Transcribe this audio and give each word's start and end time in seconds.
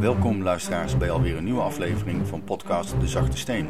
Welkom 0.00 0.42
luisteraars 0.42 0.96
bij 0.96 1.10
alweer 1.10 1.36
een 1.36 1.44
nieuwe 1.44 1.60
aflevering 1.60 2.26
van 2.26 2.44
podcast 2.44 3.00
De 3.00 3.08
Zachte 3.08 3.36
Steen, 3.36 3.68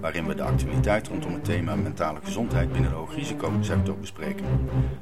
waarin 0.00 0.26
we 0.26 0.34
de 0.34 0.42
actualiteit 0.42 1.08
rondom 1.08 1.32
het 1.32 1.44
thema 1.44 1.76
mentale 1.76 2.20
gezondheid 2.22 2.72
binnen 2.72 2.90
de 2.90 2.96
hoogrisicosector 2.96 3.98
bespreken. 3.98 4.44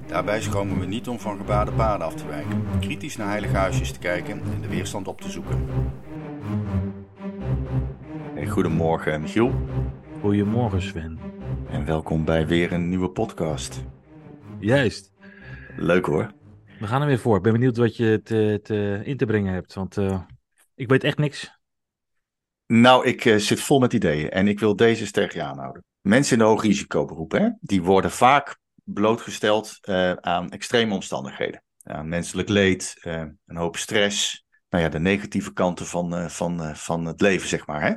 Daarbij 0.07 0.41
schromen 0.41 0.79
we 0.79 0.87
niet 0.87 1.09
om 1.09 1.19
van 1.19 1.37
gebaarde 1.37 1.73
paden 1.73 2.07
af 2.07 2.15
te 2.15 2.27
wijken, 2.27 2.63
kritisch 2.81 3.17
naar 3.17 3.29
heilige 3.29 3.57
huisjes 3.57 3.93
te 3.93 3.99
kijken 3.99 4.41
en 4.55 4.61
de 4.61 4.69
weerstand 4.69 5.09
op 5.09 5.21
te 5.21 5.31
zoeken. 5.31 5.67
Hey, 8.35 8.47
goedemorgen 8.47 9.21
Michiel. 9.21 9.53
Goedemorgen 10.21 10.83
Sven. 10.83 11.19
En 11.71 11.85
welkom 11.85 12.25
bij 12.25 12.47
weer 12.47 12.73
een 12.73 12.89
nieuwe 12.89 13.11
podcast. 13.11 13.85
Juist. 14.59 15.13
Leuk 15.77 16.07
hoor. 16.07 16.31
We 16.79 16.87
gaan 16.87 17.01
er 17.01 17.07
weer 17.07 17.19
voor. 17.19 17.37
Ik 17.37 17.43
ben 17.43 17.53
benieuwd 17.53 17.77
wat 17.77 17.97
je 17.97 18.21
te, 18.25 18.61
te 18.63 19.01
in 19.05 19.17
te 19.17 19.27
brengen 19.27 19.53
hebt, 19.53 19.75
want 19.75 19.97
uh, 19.97 20.21
ik 20.77 20.89
weet 20.89 21.05
echt 21.05 21.19
niks. 21.19 21.55
Nou, 22.67 23.07
ik 23.07 23.25
uh, 23.25 23.37
zit 23.37 23.61
vol 23.61 23.79
met 23.79 23.93
ideeën 23.93 24.31
en 24.31 24.49
ik 24.49 24.61
wil 24.61 24.77
deze 24.77 25.07
sterk 25.07 25.39
aanhouden. 25.39 25.85
Mensen 26.01 26.33
in 26.33 26.39
de 26.39 26.49
hoogrisicoberoepen, 26.49 27.43
hè, 27.43 27.49
die 27.61 27.83
worden 27.83 28.11
vaak 28.11 28.59
blootgesteld 28.85 29.79
uh, 29.83 30.13
aan 30.13 30.51
extreme 30.51 30.95
omstandigheden. 30.95 31.65
Menselijk 32.03 32.49
leed, 32.49 32.95
een 33.01 33.57
hoop 33.57 33.77
stress. 33.77 34.45
Nou 34.69 34.85
ja, 34.85 34.91
de 34.91 35.01
negatieve 35.01 35.53
kanten 35.53 35.87
van, 35.87 36.31
van, 36.31 36.77
van 36.77 37.05
het 37.05 37.21
leven, 37.21 37.49
zeg 37.49 37.67
maar. 37.67 37.83
Hè? 37.83 37.95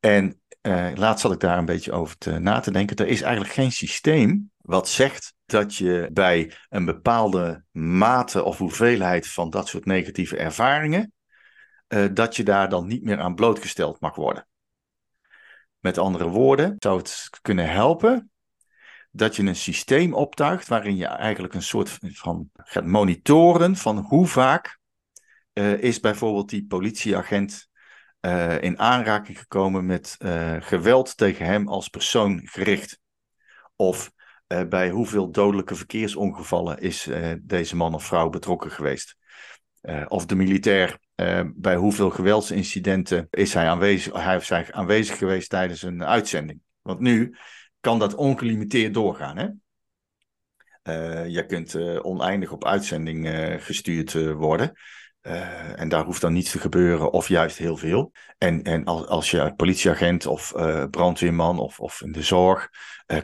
En 0.00 0.40
laatst 0.94 1.20
zat 1.20 1.32
ik 1.32 1.40
daar 1.40 1.58
een 1.58 1.64
beetje 1.64 1.92
over 1.92 2.18
te, 2.18 2.38
na 2.38 2.60
te 2.60 2.70
denken. 2.70 2.96
Er 2.96 3.06
is 3.06 3.22
eigenlijk 3.22 3.54
geen 3.54 3.72
systeem 3.72 4.50
wat 4.56 4.88
zegt 4.88 5.34
dat 5.46 5.74
je 5.74 6.10
bij 6.12 6.52
een 6.68 6.84
bepaalde 6.84 7.64
mate 7.70 8.42
of 8.42 8.58
hoeveelheid 8.58 9.28
van 9.28 9.50
dat 9.50 9.68
soort 9.68 9.84
negatieve 9.84 10.36
ervaringen, 10.36 11.12
uh, 11.88 12.06
dat 12.12 12.36
je 12.36 12.42
daar 12.42 12.68
dan 12.68 12.86
niet 12.86 13.02
meer 13.02 13.20
aan 13.20 13.34
blootgesteld 13.34 14.00
mag 14.00 14.14
worden. 14.14 14.46
Met 15.78 15.98
andere 15.98 16.28
woorden, 16.28 16.74
zou 16.78 16.98
het 16.98 17.28
kunnen 17.42 17.70
helpen 17.70 18.30
dat 19.10 19.36
je 19.36 19.42
een 19.42 19.56
systeem 19.56 20.14
optuigt 20.14 20.68
waarin 20.68 20.96
je 20.96 21.06
eigenlijk 21.06 21.54
een 21.54 21.62
soort 21.62 21.98
van 22.00 22.50
gaat 22.54 22.84
monitoren 22.84 23.76
van 23.76 23.98
hoe 23.98 24.26
vaak 24.26 24.78
uh, 25.52 25.82
is 25.82 26.00
bijvoorbeeld 26.00 26.48
die 26.48 26.66
politieagent 26.66 27.68
uh, 28.20 28.62
in 28.62 28.78
aanraking 28.78 29.38
gekomen 29.38 29.86
met 29.86 30.16
geweld 30.60 31.16
tegen 31.16 31.46
hem 31.46 31.68
als 31.68 31.88
persoon 31.88 32.40
gericht. 32.44 33.00
Of 33.76 34.12
bij 34.68 34.90
hoeveel 34.90 35.30
dodelijke 35.30 35.74
verkeersongevallen 35.74 36.78
is 36.78 37.10
deze 37.40 37.76
man 37.76 37.94
of 37.94 38.04
vrouw 38.04 38.28
betrokken 38.28 38.70
geweest? 38.70 39.16
Of 40.08 40.26
de 40.26 40.34
militair, 40.34 40.98
bij 41.54 41.76
hoeveel 41.76 42.10
geweldsincidenten 42.10 43.26
is 43.30 43.54
hij 43.54 43.68
aanwezig, 43.68 44.12
hij 44.12 44.40
zij 44.40 44.72
aanwezig 44.72 45.18
geweest 45.18 45.50
tijdens 45.50 45.82
een 45.82 46.04
uitzending? 46.04 46.60
Want 46.82 47.00
nu 47.00 47.36
kan 47.80 47.98
dat 47.98 48.14
ongelimiteerd 48.14 48.94
doorgaan. 48.94 49.36
Hè? 49.36 49.48
je 51.26 51.46
kunt 51.46 51.76
oneindig 52.02 52.52
op 52.52 52.64
uitzending 52.64 53.28
gestuurd 53.58 54.32
worden. 54.32 54.72
En 55.76 55.88
daar 55.88 56.04
hoeft 56.04 56.20
dan 56.20 56.32
niets 56.32 56.50
te 56.50 56.58
gebeuren, 56.58 57.12
of 57.12 57.28
juist 57.28 57.58
heel 57.58 57.76
veel. 57.76 58.12
En, 58.38 58.62
en 58.62 58.84
als, 58.84 59.06
als 59.06 59.30
je 59.30 59.54
politieagent 59.56 60.26
of 60.26 60.52
brandweerman 60.90 61.58
of, 61.58 61.80
of 61.80 62.02
in 62.02 62.12
de 62.12 62.22
zorg, 62.22 62.68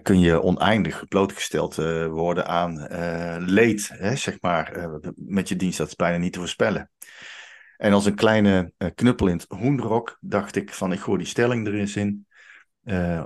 kun 0.02 0.20
je 0.20 0.42
oneindig 0.42 1.08
blootgesteld 1.08 1.74
worden 2.06 2.46
aan 2.46 2.86
leed, 3.44 3.90
hè, 3.92 4.16
zeg 4.16 4.40
maar, 4.40 4.88
met 5.14 5.48
je 5.48 5.56
dienst. 5.56 5.78
Dat 5.78 5.88
is 5.88 5.96
bijna 5.96 6.16
niet 6.16 6.32
te 6.32 6.38
voorspellen. 6.38 6.90
En 7.76 7.92
als 7.92 8.04
een 8.04 8.14
kleine 8.14 8.72
knuppel 8.94 9.26
in 9.26 9.36
het 9.36 9.46
hoenderok 9.48 10.18
dacht 10.20 10.56
ik 10.56 10.72
van, 10.72 10.92
ik 10.92 11.00
gooi 11.00 11.18
die 11.18 11.26
stelling 11.26 11.66
er 11.66 11.74
eens 11.74 11.96
in, 11.96 12.26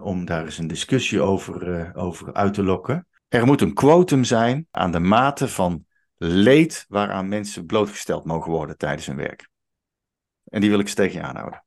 om 0.03 0.25
daar 0.25 0.45
eens 0.45 0.59
een 0.59 0.67
discussie 0.67 1.21
over, 1.21 1.95
over 1.95 2.35
uit 2.35 2.55
te 2.55 2.63
lokken. 2.63 3.07
Er 3.29 3.47
moet 3.47 3.61
een 3.61 3.75
quotum 3.75 4.25
zijn 4.25 4.67
aan 4.71 4.93
de 4.93 4.99
mate 4.99 5.49
van 5.49 5.87
leed 6.17 6.85
waaraan 6.89 7.29
mensen 7.29 7.67
blootgesteld 7.67 8.25
mogen 8.25 8.51
worden 8.51 8.77
tijdens 8.77 9.07
hun 9.07 9.17
werk. 9.17 9.49
En 10.45 10.61
die 10.61 10.71
wil 10.71 10.79
ik 10.79 10.89
je 10.89 11.23
aanhouden. 11.23 11.65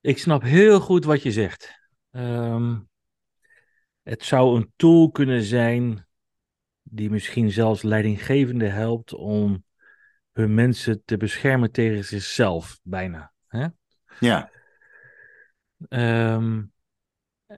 Ik 0.00 0.18
snap 0.18 0.42
heel 0.42 0.80
goed 0.80 1.04
wat 1.04 1.22
je 1.22 1.32
zegt. 1.32 1.78
Um, 2.10 2.88
het 4.02 4.24
zou 4.24 4.56
een 4.56 4.72
tool 4.76 5.10
kunnen 5.10 5.42
zijn 5.42 6.06
die 6.82 7.10
misschien 7.10 7.50
zelfs 7.50 7.82
leidinggevende 7.82 8.68
helpt 8.68 9.14
om 9.14 9.64
hun 10.40 10.54
mensen 10.54 11.02
te 11.04 11.16
beschermen 11.16 11.72
tegen 11.72 12.04
zichzelf, 12.04 12.78
bijna. 12.82 13.32
Hè? 13.46 13.66
Ja. 14.18 14.50
Um, 15.88 16.72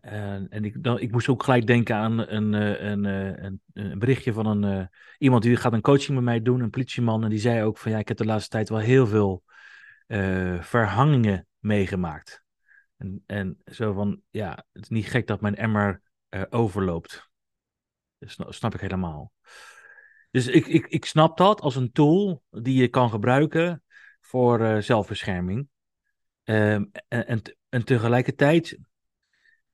en, 0.00 0.48
en 0.48 0.64
ik, 0.64 0.82
dan, 0.82 0.98
ik 0.98 1.12
moest 1.12 1.28
ook 1.28 1.42
gelijk 1.42 1.66
denken 1.66 1.96
aan 1.96 2.18
een, 2.18 2.54
eh, 2.54 2.90
een, 2.90 3.04
eh, 3.04 3.44
een, 3.44 3.60
een 3.72 3.98
berichtje 3.98 4.32
van 4.32 4.46
een, 4.46 4.78
uh, 4.78 4.86
iemand 5.18 5.42
die 5.42 5.56
gaat 5.56 5.72
een 5.72 5.80
coaching 5.80 6.14
met 6.14 6.24
mij 6.24 6.42
doen, 6.42 6.60
een 6.60 6.70
politieman. 6.70 7.24
En 7.24 7.30
die 7.30 7.38
zei 7.38 7.62
ook 7.62 7.78
van 7.78 7.92
ja, 7.92 7.98
ik 7.98 8.08
heb 8.08 8.16
de 8.16 8.24
laatste 8.24 8.50
tijd 8.50 8.68
wel 8.68 8.78
heel 8.78 9.06
veel 9.06 9.42
uh, 10.06 10.62
verhangingen 10.62 11.46
meegemaakt. 11.58 12.42
En, 12.96 13.22
en 13.26 13.58
zo 13.64 13.92
van 13.92 14.20
ja, 14.30 14.64
het 14.72 14.82
is 14.82 14.88
niet 14.88 15.06
gek 15.06 15.26
dat 15.26 15.40
mijn 15.40 15.56
emmer 15.56 16.02
overloopt. 16.50 17.30
Dat 18.18 18.54
snap 18.54 18.74
ik 18.74 18.80
helemaal. 18.80 19.32
Dus 20.32 20.46
ik, 20.46 20.66
ik, 20.66 20.86
ik 20.86 21.04
snap 21.04 21.36
dat 21.36 21.60
als 21.60 21.76
een 21.76 21.92
tool 21.92 22.42
die 22.50 22.80
je 22.80 22.88
kan 22.88 23.10
gebruiken 23.10 23.82
voor 24.20 24.82
zelfbescherming. 24.82 25.68
Um, 26.44 26.90
en, 27.08 27.42
en, 27.68 27.84
tegelijkertijd 27.84 28.78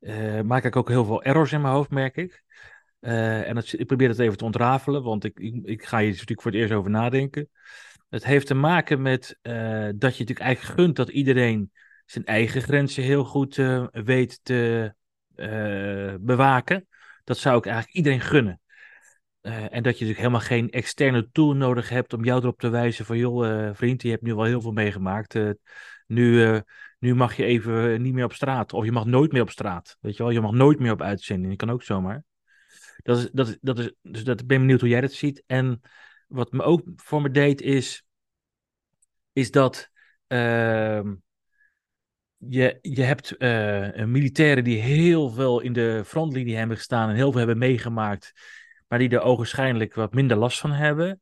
uh, 0.01 0.41
maak 0.41 0.65
ik 0.65 0.77
ook 0.77 0.89
heel 0.89 1.05
veel 1.05 1.23
errors 1.23 1.53
in 1.53 1.61
mijn 1.61 1.75
hoofd, 1.75 1.91
merk 1.91 2.17
ik. 2.17 2.43
Uh, 3.01 3.49
en 3.49 3.55
dat, 3.55 3.73
ik 3.73 3.87
probeer 3.87 4.09
het 4.09 4.19
even 4.19 4.37
te 4.37 4.45
ontrafelen, 4.45 5.03
want 5.03 5.25
ik, 5.25 5.39
ik, 5.39 5.65
ik, 5.65 5.85
ga 5.85 5.99
hier 5.99 6.11
natuurlijk 6.11 6.43
voor 6.43 6.51
het 6.51 6.61
eerst 6.61 6.73
over 6.73 6.91
nadenken. 6.91 7.49
Het 8.09 8.25
heeft 8.25 8.47
te 8.47 8.55
maken 8.55 9.03
met 9.03 9.39
dat 9.43 10.17
je 10.17 10.25
natuurlijk 10.25 10.41
eigenlijk 10.41 10.81
gunt 10.81 10.97
dat 10.97 11.09
iedereen 11.09 11.73
zijn 12.05 12.25
eigen 12.25 12.63
grenzen 12.63 13.03
heel 13.03 13.25
goed 13.25 13.57
weet 13.91 14.41
te 14.43 14.95
bewaken. 16.21 16.89
Dat 17.25 17.39
zou 17.39 17.59
ik 17.59 17.67
eigenlijk 17.67 17.97
iedereen 17.97 18.21
gunnen. 18.21 18.61
En 19.41 19.83
dat 19.83 19.99
je 19.99 20.05
natuurlijk 20.05 20.19
helemaal 20.19 20.41
geen 20.41 20.71
externe 20.71 21.29
tool 21.33 21.57
nodig 21.57 21.89
hebt 21.89 22.13
om 22.13 22.25
jou 22.25 22.41
erop 22.41 22.59
te 22.59 22.69
wijzen 22.69 23.05
van 23.05 23.19
joh, 23.19 23.71
vriend, 23.75 24.03
je 24.03 24.11
hebt 24.11 24.23
nu 24.23 24.35
wel 24.35 24.45
heel 24.45 24.61
veel 24.61 24.73
meegemaakt. 24.73 25.39
nu 26.07 26.61
nu 26.99 27.15
mag 27.15 27.37
je 27.37 27.45
even 27.45 28.03
niet 28.03 28.15
meer 28.15 28.25
op 28.25 28.33
straat. 28.33 28.73
Of 28.73 28.85
je 28.85 28.93
mag 28.93 29.05
nooit 29.05 29.33
meer 29.33 29.43
op 29.43 29.51
straat. 29.51 29.97
Weet 30.01 30.17
je 30.17 30.23
wel, 30.23 30.33
je 30.33 30.41
mag 30.41 30.53
nooit 30.53 30.79
meer 30.79 30.93
op 30.93 31.03
uitzending. 31.03 31.51
Je 31.51 31.57
kan 31.57 31.71
ook 31.71 31.83
zomaar. 31.83 32.25
Dat 32.97 33.19
is, 33.19 33.31
dat, 33.33 33.59
dat 33.61 33.79
is, 33.79 33.93
dus 34.03 34.25
dat, 34.25 34.41
ik 34.41 34.47
ben 34.47 34.59
benieuwd 34.59 34.81
hoe 34.81 34.89
jij 34.89 35.01
dat 35.01 35.13
ziet. 35.13 35.43
En 35.47 35.81
wat 36.27 36.53
me 36.53 36.63
ook 36.63 36.83
voor 36.97 37.23
me 37.23 37.31
deed 37.31 37.61
is, 37.61 38.07
is 39.33 39.51
dat 39.51 39.91
uh, 40.29 41.03
je, 42.37 42.79
je 42.81 43.03
hebt 43.03 43.39
militairen 44.07 44.65
die 44.65 44.81
heel 44.81 45.31
veel 45.31 45.61
in 45.61 45.73
de 45.73 46.03
frontlinie 46.07 46.57
hebben 46.57 46.77
gestaan 46.77 47.09
en 47.09 47.15
heel 47.15 47.31
veel 47.31 47.39
hebben 47.39 47.59
meegemaakt, 47.59 48.33
maar 48.89 48.99
die 48.99 49.09
er 49.09 49.21
ogenschijnlijk 49.21 49.95
wat 49.95 50.15
minder 50.15 50.37
last 50.37 50.59
van 50.59 50.73
hebben. 50.73 51.21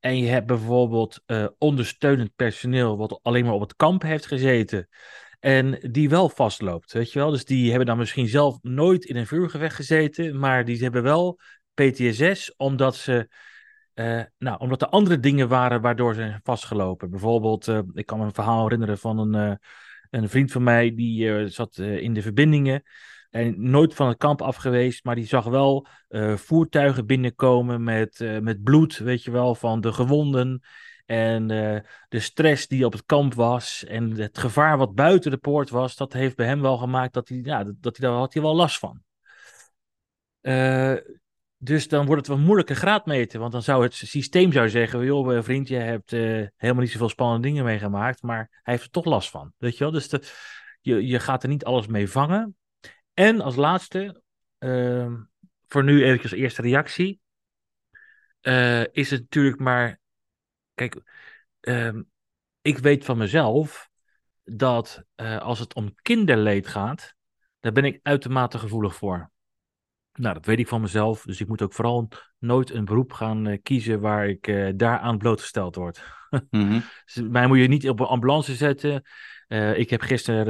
En 0.00 0.18
je 0.18 0.28
hebt 0.28 0.46
bijvoorbeeld 0.46 1.22
uh, 1.26 1.46
ondersteunend 1.58 2.34
personeel 2.36 2.96
wat 2.96 3.20
alleen 3.22 3.44
maar 3.44 3.54
op 3.54 3.60
het 3.60 3.76
kamp 3.76 4.02
heeft 4.02 4.26
gezeten. 4.26 4.88
En 5.40 5.78
die 5.90 6.08
wel 6.08 6.28
vastloopt, 6.28 6.92
weet 6.92 7.12
je 7.12 7.18
wel. 7.18 7.30
Dus 7.30 7.44
die 7.44 7.68
hebben 7.68 7.86
dan 7.86 7.98
misschien 7.98 8.28
zelf 8.28 8.58
nooit 8.62 9.04
in 9.04 9.16
een 9.16 9.26
vuurgevecht 9.26 9.74
gezeten. 9.74 10.38
Maar 10.38 10.64
die 10.64 10.82
hebben 10.82 11.02
wel 11.02 11.38
PTSS 11.74 12.54
omdat 12.56 12.96
ze... 12.96 13.28
Uh, 13.94 14.22
nou, 14.38 14.58
omdat 14.58 14.82
er 14.82 14.88
andere 14.88 15.20
dingen 15.20 15.48
waren 15.48 15.80
waardoor 15.80 16.14
ze 16.14 16.20
zijn 16.20 16.40
vastgelopen. 16.42 17.10
Bijvoorbeeld, 17.10 17.66
uh, 17.66 17.80
ik 17.92 18.06
kan 18.06 18.18
me 18.18 18.24
een 18.24 18.34
verhaal 18.34 18.62
herinneren 18.62 18.98
van 18.98 19.18
een, 19.18 19.58
een 20.10 20.28
vriend 20.28 20.52
van 20.52 20.62
mij... 20.62 20.94
die 20.94 21.48
zat 21.48 21.78
in 21.78 22.14
de 22.14 22.22
verbindingen... 22.22 22.82
En 23.30 23.70
nooit 23.70 23.94
van 23.94 24.08
het 24.08 24.18
kamp 24.18 24.42
af 24.42 24.56
geweest, 24.56 25.04
maar 25.04 25.14
die 25.14 25.26
zag 25.26 25.44
wel 25.44 25.86
uh, 26.08 26.36
voertuigen 26.36 27.06
binnenkomen 27.06 27.82
met, 27.82 28.20
uh, 28.20 28.38
met 28.38 28.62
bloed, 28.62 28.98
weet 28.98 29.22
je 29.22 29.30
wel, 29.30 29.54
van 29.54 29.80
de 29.80 29.92
gewonden. 29.92 30.62
En 31.06 31.50
uh, 31.50 31.78
de 32.08 32.20
stress 32.20 32.66
die 32.66 32.84
op 32.84 32.92
het 32.92 33.04
kamp 33.04 33.34
was 33.34 33.84
en 33.84 34.10
het 34.10 34.38
gevaar 34.38 34.78
wat 34.78 34.94
buiten 34.94 35.30
de 35.30 35.36
poort 35.36 35.70
was, 35.70 35.96
dat 35.96 36.12
heeft 36.12 36.36
bij 36.36 36.46
hem 36.46 36.60
wel 36.60 36.76
gemaakt 36.76 37.12
dat 37.14 37.28
hij, 37.28 37.40
ja, 37.42 37.64
dat 37.64 37.96
hij 37.96 38.08
daar 38.08 38.18
had 38.18 38.32
hij 38.32 38.42
wel 38.42 38.54
last 38.54 38.78
van. 38.78 39.02
dus 41.56 41.88
dan 41.88 42.06
wordt 42.06 42.26
het 42.26 42.36
wel 42.36 42.44
moeilijke 42.44 42.74
graadmeten, 42.74 43.40
want 43.40 43.52
dan 43.52 43.62
zou 43.62 43.82
het 43.82 43.94
systeem 43.94 44.52
zou 44.52 44.68
zeggen, 44.68 45.04
joh 45.04 45.42
vriend, 45.42 45.68
je 45.68 45.76
hebt 45.76 46.10
helemaal 46.10 46.82
niet 46.82 46.90
zoveel 46.90 47.08
spannende 47.08 47.46
dingen 47.46 47.64
meegemaakt, 47.64 48.22
maar 48.22 48.48
hij 48.62 48.74
heeft 48.74 48.84
er 48.84 48.90
toch 48.90 49.04
last 49.04 49.30
van, 49.30 49.52
weet 49.58 49.78
je 49.78 49.84
wel. 49.84 49.92
Dus 49.92 50.08
de, 50.08 50.22
je, 50.80 51.06
je 51.06 51.20
gaat 51.20 51.42
er 51.42 51.48
niet 51.48 51.64
alles 51.64 51.86
mee 51.86 52.10
vangen, 52.10 52.57
en 53.18 53.40
als 53.40 53.56
laatste, 53.56 54.22
uh, 54.58 55.12
voor 55.66 55.84
nu 55.84 56.04
even 56.04 56.38
eerste 56.38 56.62
reactie, 56.62 57.20
uh, 58.42 58.84
is 58.92 59.10
het 59.10 59.20
natuurlijk 59.20 59.60
maar. 59.60 59.98
Kijk, 60.74 61.00
ehm, 61.60 62.02
ik 62.60 62.78
weet 62.78 63.04
van 63.04 63.18
mezelf 63.18 63.88
dat 64.44 65.04
eh, 65.14 65.38
als 65.38 65.58
het 65.58 65.74
om 65.74 65.94
kinderleed 66.02 66.66
gaat, 66.66 67.14
daar 67.60 67.72
ben 67.72 67.84
ik 67.84 68.00
uitermate 68.02 68.58
gevoelig 68.58 68.94
voor. 68.94 69.30
Nou, 70.12 70.34
dat 70.34 70.46
weet 70.46 70.58
ik 70.58 70.68
van 70.68 70.80
mezelf. 70.80 71.22
Dus 71.22 71.40
ik 71.40 71.48
moet 71.48 71.62
ook 71.62 71.72
vooral 71.72 72.08
nooit 72.38 72.70
een 72.70 72.84
beroep 72.84 73.12
gaan 73.12 73.46
uh, 73.46 73.58
kiezen 73.62 74.00
waar 74.00 74.28
ik 74.28 74.72
daaraan 74.76 75.18
blootgesteld 75.18 75.74
word. 75.74 76.02
mm 76.50 76.82
dus 77.04 77.22
mij 77.22 77.46
moet 77.46 77.58
je 77.58 77.68
niet 77.68 77.88
op 77.88 78.00
een 78.00 78.06
ambulance 78.06 78.54
zetten. 78.54 79.02
Uh, 79.48 79.78
ik 79.78 79.90
heb 79.90 80.00
gisteren 80.00 80.46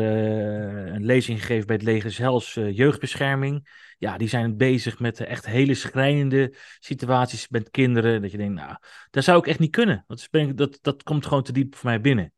een 0.95 1.05
lezing 1.05 1.41
gegeven 1.41 1.67
bij 1.67 1.77
het 1.77 1.85
Leger 1.85 2.11
Zelfs 2.11 2.55
jeugdbescherming. 2.55 3.69
Ja, 3.99 4.19
die 4.19 4.29
zijn 4.29 4.57
bezig 4.57 4.99
met 4.99 5.21
echt 5.21 5.47
hele 5.47 5.75
schrijnende 5.75 6.55
situaties 6.79 7.49
met 7.49 7.71
kinderen. 7.71 8.23
Dat 8.23 8.31
je 8.31 8.37
denkt, 8.37 8.55
nou, 8.55 8.77
dat 9.11 9.25
zou 9.25 9.39
ik 9.39 9.47
echt 9.47 9.59
niet 9.59 9.71
kunnen. 9.71 10.05
Dat, 10.07 10.29
dat, 10.55 10.79
dat 10.83 11.03
komt 11.03 11.27
gewoon 11.27 11.43
te 11.43 11.53
diep 11.53 11.75
voor 11.75 11.89
mij 11.89 12.01
binnen. 12.01 12.33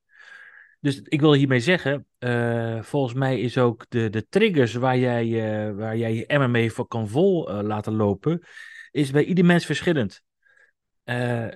Dus 0.81 1.01
ik 1.01 1.21
wil 1.21 1.33
hiermee 1.33 1.61
zeggen, 1.61 2.07
volgens 2.81 3.15
mij 3.15 3.41
is 3.41 3.59
ook 3.59 3.87
de, 3.89 4.11
de 4.11 4.27
triggers 4.29 4.75
waar 4.75 4.99
jij, 4.99 5.75
waar 5.75 5.97
jij 5.97 6.15
je 6.15 6.27
emmer 6.27 6.51
mee 6.51 6.73
voor 6.73 6.87
kan 6.87 7.09
vol 7.09 7.63
laten 7.63 7.95
lopen, 7.95 8.43
is 8.91 9.11
bij 9.11 9.25
ieder 9.25 9.45
mens 9.45 9.67
verschillend. 9.67 10.23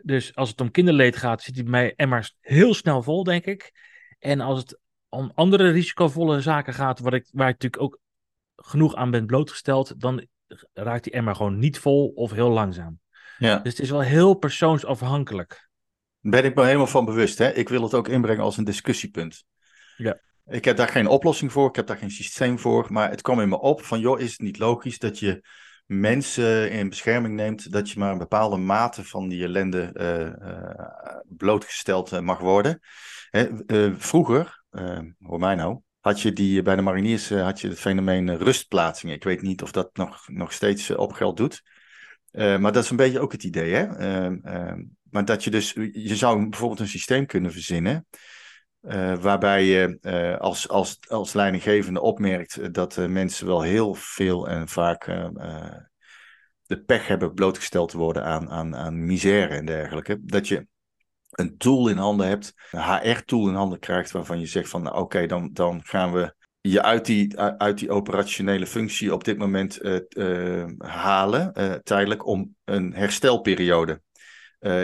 dus 0.03 0.35
als 0.35 0.51
het 0.51 0.61
om 0.61 0.71
kinderleed 0.71 1.17
gaat, 1.17 1.43
zit 1.43 1.55
die 1.55 1.63
bij 1.63 1.73
mij 1.73 1.93
emmers 1.97 2.37
heel 2.41 2.75
snel 2.75 3.03
vol, 3.03 3.25
denk 3.25 3.45
ik. 3.45 3.73
En 4.19 4.41
als 4.41 4.59
het 4.59 4.79
om 5.15 5.33
andere 5.35 5.71
risicovolle 5.71 6.41
zaken 6.41 6.75
gaat, 6.75 7.01
waar 7.01 7.15
ik, 7.15 7.29
waar 7.33 7.49
ik 7.49 7.63
natuurlijk 7.63 7.83
ook 7.83 7.99
genoeg 8.57 8.95
aan 8.95 9.11
ben 9.11 9.27
blootgesteld, 9.27 10.01
dan 10.01 10.27
raakt 10.73 11.05
die 11.05 11.13
emmer 11.13 11.35
gewoon 11.35 11.59
niet 11.59 11.79
vol 11.79 12.09
of 12.09 12.31
heel 12.31 12.51
langzaam. 12.51 13.01
Ja. 13.39 13.59
Dus 13.59 13.73
het 13.73 13.83
is 13.83 13.91
wel 13.91 14.01
heel 14.01 14.35
persoonsafhankelijk. 14.35 15.69
Ben 16.21 16.45
ik 16.45 16.55
me 16.55 16.65
helemaal 16.65 16.87
van 16.87 17.05
bewust. 17.05 17.39
Hè? 17.39 17.53
Ik 17.53 17.69
wil 17.69 17.83
het 17.83 17.95
ook 17.95 18.09
inbrengen 18.09 18.45
als 18.45 18.57
een 18.57 18.65
discussiepunt. 18.65 19.45
Ja. 19.97 20.19
Ik 20.47 20.65
heb 20.65 20.77
daar 20.77 20.89
geen 20.89 21.07
oplossing 21.07 21.53
voor, 21.53 21.69
ik 21.69 21.77
heb 21.77 21.87
daar 21.87 21.97
geen 21.97 22.11
systeem 22.11 22.59
voor, 22.59 22.87
maar 22.89 23.11
het 23.11 23.23
kwam 23.23 23.41
in 23.41 23.49
me 23.49 23.61
op 23.61 23.83
van, 23.83 24.01
joh, 24.01 24.21
is 24.21 24.31
het 24.31 24.41
niet 24.41 24.59
logisch 24.59 24.99
dat 24.99 25.19
je 25.19 25.45
mensen 25.87 26.71
in 26.71 26.89
bescherming 26.89 27.35
neemt, 27.35 27.73
dat 27.73 27.91
je 27.91 27.99
maar 27.99 28.13
een 28.13 28.19
bepaalde 28.19 28.57
mate 28.57 29.05
van 29.05 29.29
die 29.29 29.45
ellende 29.45 29.91
uh, 29.95 30.49
uh, 30.49 31.17
blootgesteld 31.25 32.13
uh, 32.13 32.21
mag 32.21 32.39
worden. 32.39 32.81
Hè, 33.31 33.49
vroeger, 33.99 34.64
hoor 35.21 35.39
mij 35.39 35.55
nou, 35.55 35.81
had 36.01 36.21
je 36.21 36.33
die, 36.33 36.63
bij 36.63 36.77
de 36.77 36.83
mariniers 36.83 37.29
had 37.29 37.61
je 37.61 37.69
het 37.69 37.79
fenomeen 37.79 38.37
rustplaatsingen. 38.37 39.15
Ik 39.15 39.25
weet 39.25 39.43
niet 39.43 39.63
of 39.63 39.73
dat 39.73 39.97
nog, 39.97 40.29
nog 40.29 40.53
steeds 40.53 40.91
op 40.91 41.13
geld 41.13 41.37
doet. 41.37 41.63
maar 42.33 42.73
dat 42.73 42.85
is 42.85 42.91
een 42.91 42.97
beetje 42.97 43.21
ook 43.21 43.33
het 43.33 43.45
idee, 43.45 43.75
hè? 43.75 43.97
Ehm, 43.97 44.39
ehm, 44.43 44.83
maar 45.11 45.25
dat 45.25 45.45
je 45.45 45.51
dus, 45.51 45.73
je 45.93 46.17
zou 46.17 46.49
bijvoorbeeld 46.49 46.81
een 46.81 46.89
systeem 46.89 47.27
kunnen 47.27 47.53
verzinnen. 47.53 48.07
Uh, 48.83 49.17
waarbij 49.17 49.65
je 49.65 49.99
uh, 50.03 50.37
als, 50.37 50.69
als, 50.69 50.99
als 51.09 51.33
leidinggevende 51.33 52.01
opmerkt 52.01 52.75
dat 52.75 52.97
uh, 52.97 53.07
mensen 53.07 53.47
wel 53.47 53.63
heel 53.63 53.95
veel 53.95 54.49
en 54.49 54.69
vaak 54.69 55.05
de 56.67 56.83
pech 56.87 57.07
hebben 57.07 57.35
blootgesteld 57.35 57.91
te 57.91 57.99
worden 57.99 58.25
aan, 58.25 58.51
aan, 58.51 58.77
aan 58.77 59.07
misère 59.07 59.55
en 59.55 59.65
dergelijke. 59.65 60.19
Dat 60.23 60.49
je 60.49 60.67
een 61.35 61.57
tool 61.57 61.89
in 61.89 61.97
handen 61.97 62.29
hebt, 62.29 62.55
een 62.71 62.83
HR-tool 62.83 63.49
in 63.49 63.55
handen 63.55 63.79
krijgt 63.79 64.11
waarvan 64.11 64.41
je 64.41 64.47
zegt 64.47 64.69
van 64.69 64.83
nou, 64.83 64.97
oké, 64.97 65.27
dan, 65.27 65.51
dan 65.53 65.81
gaan 65.85 66.13
we 66.13 66.35
je 66.61 66.83
uit 66.83 67.05
die, 67.05 67.39
uit 67.39 67.79
die 67.79 67.91
operationele 67.91 68.67
functie 68.67 69.13
op 69.13 69.25
dit 69.25 69.39
moment 69.39 69.81
halen, 70.79 71.53
tijdelijk, 71.83 72.27
om 72.27 72.55
een 72.65 72.95
herstelperiode 72.95 74.03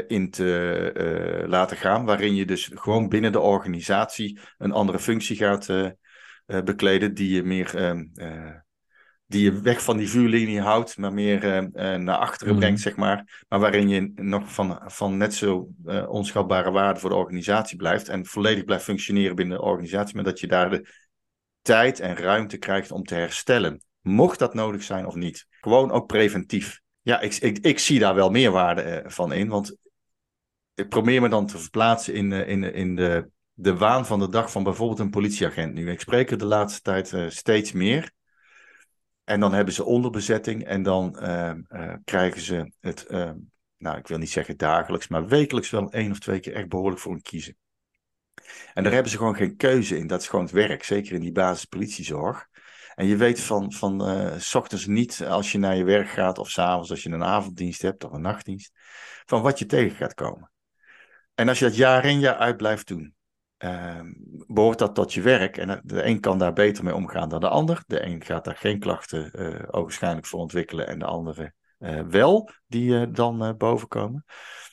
in 0.07 0.31
te 0.31 1.45
laten 1.47 1.77
gaan. 1.77 2.05
Waarin 2.05 2.35
je 2.35 2.47
dus 2.47 2.71
gewoon 2.75 3.09
binnen 3.09 3.33
de 3.33 3.41
organisatie 3.41 4.41
een 4.59 4.73
andere 4.73 4.99
functie 4.99 5.37
gaat 5.37 5.69
bekleden. 6.47 7.15
Die 7.15 7.35
je 7.35 7.43
meer 7.43 7.77
ehm, 7.77 8.05
die 9.31 9.43
je 9.43 9.61
weg 9.61 9.83
van 9.83 9.97
die 9.97 10.11
vuurlinie 10.11 10.61
houdt, 10.61 10.97
maar 10.97 11.13
meer 11.13 11.71
naar 12.01 12.17
achteren 12.17 12.53
mhm. 12.53 12.63
brengt, 12.63 12.81
zeg 12.81 12.97
maar. 12.97 13.45
Maar 13.49 13.61
waarin 13.61 13.89
je 13.89 14.13
nog 14.15 14.53
van, 14.53 14.83
van 14.87 15.17
net 15.17 15.35
zo 15.35 15.69
onschatbare 16.09 16.71
waarde 16.71 17.01
voor 17.01 17.11
de 17.11 17.17
organisatie 17.17 17.77
blijft. 17.77 18.09
En 18.09 18.27
volledig 18.27 18.65
blijft 18.65 18.85
functioneren 18.85 19.37
binnen 19.37 19.57
de 19.57 19.65
organisatie. 19.65 20.15
Maar 20.15 20.25
dat 20.25 20.41
je 20.41 20.47
daar 20.47 20.71
de 20.71 20.87
tijd 21.63 22.01
en 22.01 22.17
ruimte 22.17 22.59
krijgt 22.59 22.91
om 22.91 23.05
te 23.05 23.15
herstellen. 23.15 23.83
Mocht 24.01 24.39
dat 24.39 24.55
nodig 24.55 24.83
zijn 24.83 25.07
of 25.07 25.15
niet. 25.15 25.47
Gewoon 25.61 25.91
ook 25.91 26.07
preventief. 26.07 26.81
Ja, 27.01 27.21
ik, 27.21 27.35
ik, 27.35 27.59
ik 27.59 27.79
zie 27.79 27.99
daar 27.99 28.15
wel 28.15 28.31
meerwaarde 28.31 28.83
eh, 28.83 29.11
van 29.11 29.33
in. 29.33 29.49
Want 29.49 29.77
ik 30.75 30.89
probeer 30.89 31.21
me 31.21 31.29
dan 31.29 31.47
te 31.47 31.59
verplaatsen 31.59 32.15
in, 32.15 32.33
eh, 32.33 32.49
in, 32.49 32.75
in 32.75 32.97
de, 32.97 33.31
de 33.53 33.77
waan 33.77 34.07
van 34.07 34.19
de 34.19 34.29
dag 34.29 34.51
van 34.51 34.63
bijvoorbeeld 34.63 34.99
een 34.99 35.11
politieagent 35.11 35.75
nu. 35.75 35.91
Ik 35.91 36.01
spreek 36.01 36.31
er 36.31 36.39
de 36.39 36.45
laatste 36.45 36.81
tijd 36.81 37.13
uh, 37.13 37.29
steeds 37.29 37.73
meer. 37.73 38.13
En 39.31 39.41
dan 39.41 39.53
hebben 39.53 39.75
ze 39.75 39.85
onderbezetting 39.85 40.65
en 40.65 40.83
dan 40.83 41.17
uh, 41.23 41.53
uh, 41.69 41.95
krijgen 42.05 42.41
ze 42.41 42.73
het, 42.81 43.07
uh, 43.09 43.31
nou 43.77 43.99
ik 43.99 44.07
wil 44.07 44.19
niet 44.19 44.31
zeggen 44.31 44.57
dagelijks, 44.57 45.09
maar 45.09 45.27
wekelijks 45.27 45.71
wel 45.71 45.93
één 45.93 46.11
of 46.11 46.19
twee 46.19 46.41
keer 46.41 46.55
echt 46.55 46.69
behoorlijk 46.69 47.01
voor 47.01 47.13
een 47.13 47.23
kiezen. 47.23 47.57
En 48.75 48.83
daar 48.83 48.93
hebben 48.93 49.11
ze 49.11 49.19
gewoon 49.19 49.37
geen 49.37 49.57
keuze 49.57 49.97
in. 49.97 50.07
Dat 50.07 50.21
is 50.21 50.29
gewoon 50.29 50.45
het 50.45 50.55
werk, 50.55 50.85
zeker 50.85 51.15
in 51.15 51.21
die 51.21 51.33
basispolitiezorg. 51.33 52.49
En 52.95 53.07
je 53.07 53.17
weet 53.17 53.41
van, 53.41 53.73
van 53.73 54.09
uh, 54.09 54.39
s 54.39 54.55
ochtends 54.55 54.87
niet 54.87 55.25
als 55.25 55.53
je 55.53 55.59
naar 55.59 55.77
je 55.77 55.85
werk 55.85 56.09
gaat 56.09 56.39
of 56.39 56.51
s'avonds 56.51 56.91
als 56.91 57.03
je 57.03 57.11
een 57.11 57.25
avonddienst 57.25 57.83
hebt 57.83 58.05
of 58.05 58.13
een 58.13 58.21
nachtdienst, 58.21 58.73
van 59.25 59.43
wat 59.43 59.59
je 59.59 59.67
tegen 59.67 59.97
gaat 59.97 60.15
komen. 60.15 60.51
En 61.35 61.49
als 61.49 61.59
je 61.59 61.65
dat 61.65 61.77
jaar 61.77 62.05
in 62.05 62.21
jaar 62.21 62.37
uit 62.37 62.57
blijft 62.57 62.89
doen, 62.89 63.15
uh, 63.65 64.01
behoort 64.47 64.79
dat 64.79 64.95
tot 64.95 65.13
je 65.13 65.21
werk. 65.21 65.57
En 65.57 65.81
de 65.85 66.05
een 66.05 66.21
kan 66.21 66.39
daar 66.39 66.53
beter 66.53 66.85
mee 66.85 66.95
omgaan 66.95 67.29
dan 67.29 67.41
de 67.41 67.49
ander. 67.49 67.83
De 67.87 68.05
een 68.05 68.25
gaat 68.25 68.45
daar 68.45 68.57
geen 68.57 68.79
klachten 68.79 69.31
uh, 69.35 69.63
waarschijnlijk 69.71 70.27
voor 70.27 70.41
ontwikkelen 70.41 70.87
en 70.87 70.99
de 70.99 71.05
andere 71.05 71.53
uh, 71.79 72.01
wel, 72.01 72.51
die 72.67 73.11
dan 73.11 73.57
boven 73.57 73.89
komen. 73.89 74.25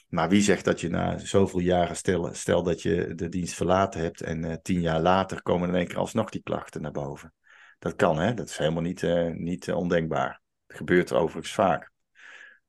Maar 0.07 0.29
wie 0.29 0.41
zegt 0.41 0.65
dat 0.65 0.81
je 0.81 0.89
na 0.89 1.17
zoveel 1.17 1.59
jaren, 1.59 1.95
stel, 1.95 2.33
stel 2.33 2.63
dat 2.63 2.81
je 2.81 3.15
de 3.15 3.29
dienst 3.29 3.53
verlaten 3.53 4.01
hebt 4.01 4.21
en 4.21 4.59
tien 4.61 4.81
jaar 4.81 5.01
later 5.01 5.41
komen 5.41 5.69
in 5.69 5.75
één 5.75 5.87
keer 5.87 5.97
alsnog 5.97 6.29
die 6.29 6.43
klachten 6.43 6.81
naar 6.81 6.91
boven. 6.91 7.33
Dat 7.79 7.95
kan, 7.95 8.19
hè? 8.19 8.33
Dat 8.33 8.49
is 8.49 8.57
helemaal 8.57 8.81
niet, 8.81 9.01
niet 9.33 9.71
ondenkbaar. 9.71 10.41
Dat 10.67 10.77
gebeurt 10.77 11.13
overigens 11.13 11.53
vaak. 11.53 11.91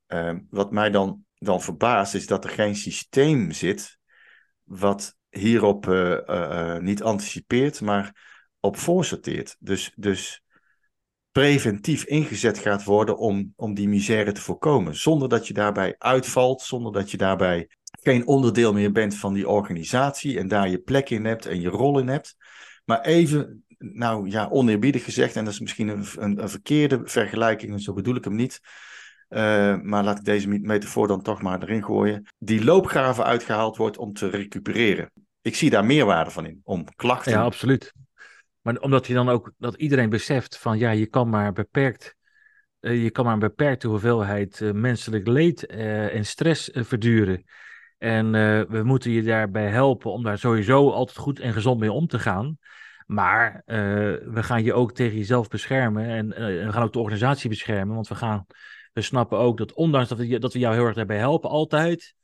Uh, 0.09 0.35
wat 0.51 0.71
mij 0.71 0.91
dan, 0.91 1.25
dan 1.35 1.63
verbaast 1.63 2.15
is 2.15 2.27
dat 2.27 2.45
er 2.45 2.51
geen 2.51 2.77
systeem 2.77 3.53
zit 3.53 3.99
wat 4.63 5.18
hierop 5.31 5.89
eh, 5.89 6.77
niet 6.79 7.03
anticipeert, 7.03 7.81
maar 7.81 8.27
op 8.61 8.77
voorsorteert. 8.77 9.57
Dus, 9.59 9.93
dus 9.97 10.43
preventief 11.33 12.05
ingezet 12.05 12.59
gaat 12.59 12.85
worden 12.85 13.19
om, 13.19 13.53
om 13.57 13.75
die 13.75 13.89
misère 13.89 14.33
te 14.33 14.41
voorkomen. 14.41 14.97
Zonder 14.97 15.29
dat 15.29 15.47
je 15.47 15.55
daarbij 15.55 15.95
uitvalt, 15.99 16.63
zonder 16.63 16.93
dat 16.93 17.11
je 17.11 17.17
daarbij 17.17 17.69
geen 18.03 18.27
onderdeel 18.27 18.73
meer 18.73 18.93
bent 18.93 19.15
van 19.15 19.33
die 19.33 19.49
organisatie 19.49 20.39
en 20.39 20.49
daar 20.49 20.69
je 20.69 20.79
plek 20.79 21.11
in 21.11 21.25
hebt 21.25 21.47
en 21.47 21.61
je 21.61 21.69
rol 21.69 21.99
in 21.99 22.09
hebt. 22.09 22.37
Maar 22.85 23.01
even 23.01 23.65
nou 23.79 24.31
ja, 24.31 24.49
oneerbiedig 24.49 25.05
gezegd, 25.05 25.37
en 25.37 25.45
dat 25.45 25.53
is 25.53 25.61
misschien 25.61 25.89
een, 25.89 26.07
een, 26.17 26.49
verkeerde 26.49 27.01
vergelijking, 27.05 27.73
en 27.73 27.81
zo 27.81 27.93
bedoel 27.93 28.17
ik 28.17 28.25
hem 28.25 28.35
niet. 28.35 28.61
Maar 29.83 30.05
laat 30.05 30.19
ik 30.19 30.25
deze 30.25 30.49
metafoor 30.49 31.09
dan 31.09 31.23
toch 31.23 31.43
maar 31.43 31.63
erin 31.63 31.85
gooien. 31.85 32.27
Die 32.39 32.65
loopgraven 32.65 33.25
uitgehaald 33.25 33.77
wordt 33.77 33.99
om 33.99 34.13
te 34.13 34.29
recupereren. 34.29 35.11
Ik 35.43 35.55
zie 35.55 35.71
daar 35.71 35.85
meerwaarde 35.85 36.31
van 36.31 36.47
in, 36.47 36.61
om 36.65 36.85
klachten. 36.97 37.33
Ja, 37.33 37.43
absoluut. 37.43 37.93
Maar 38.61 38.77
omdat 38.77 39.07
je 39.07 39.15
dan 39.15 39.29
ook, 39.29 39.53
dat 39.59 39.75
iedereen 39.75 40.11
beseft 40.11 40.59
van 40.59 40.79
ja, 40.79 40.91
je 40.91 41.07
kan 41.07 41.29
maar 41.29 41.53
beperkt, 41.53 42.17
uh, 42.81 43.03
je 43.03 43.11
kan 43.11 43.25
maar 43.25 43.33
een 43.33 43.39
beperkte 43.39 43.89
hoeveelheid 43.89 44.61
uh, 44.61 44.73
menselijk 44.73 45.27
leed 45.27 45.67
en 45.67 46.25
stress 46.25 46.71
verduren. 46.73 47.45
En 47.99 48.31
we 48.69 48.83
moeten 48.85 49.11
je 49.11 49.23
daarbij 49.23 49.69
helpen 49.69 50.13
om 50.13 50.23
daar 50.23 50.39
sowieso 50.39 50.91
altijd 50.91 51.19
goed 51.19 51.41
en 51.41 51.53
gezond 51.53 51.81
mee 51.81 51.93
om 51.93 52.07
te 52.07 52.19
gaan. 52.19 52.59
Maar 53.07 53.63
we 53.67 54.43
gaan 54.43 54.65
je 54.65 54.73
ook 54.73 54.93
tegen 54.93 55.17
jezelf 55.17 55.49
beschermen 55.49 56.05
en 56.05 56.29
we 56.67 56.73
gaan 56.73 56.83
ook 56.83 56.93
de 56.93 56.99
organisatie 56.99 57.49
beschermen. 57.49 57.95
Want 57.95 58.09
we, 58.09 58.15
gaan, 58.15 58.47
we 58.93 59.01
snappen 59.01 59.39
ook 59.39 59.59
dat 59.59 59.73
ondanks 59.73 60.09
dat 60.09 60.19
we, 60.19 60.39
dat 60.39 60.53
we 60.53 60.59
jou 60.59 60.75
heel 60.75 60.85
erg 60.85 60.95
daarbij 60.95 61.19
helpen, 61.19 61.51
altijd, 61.51 62.15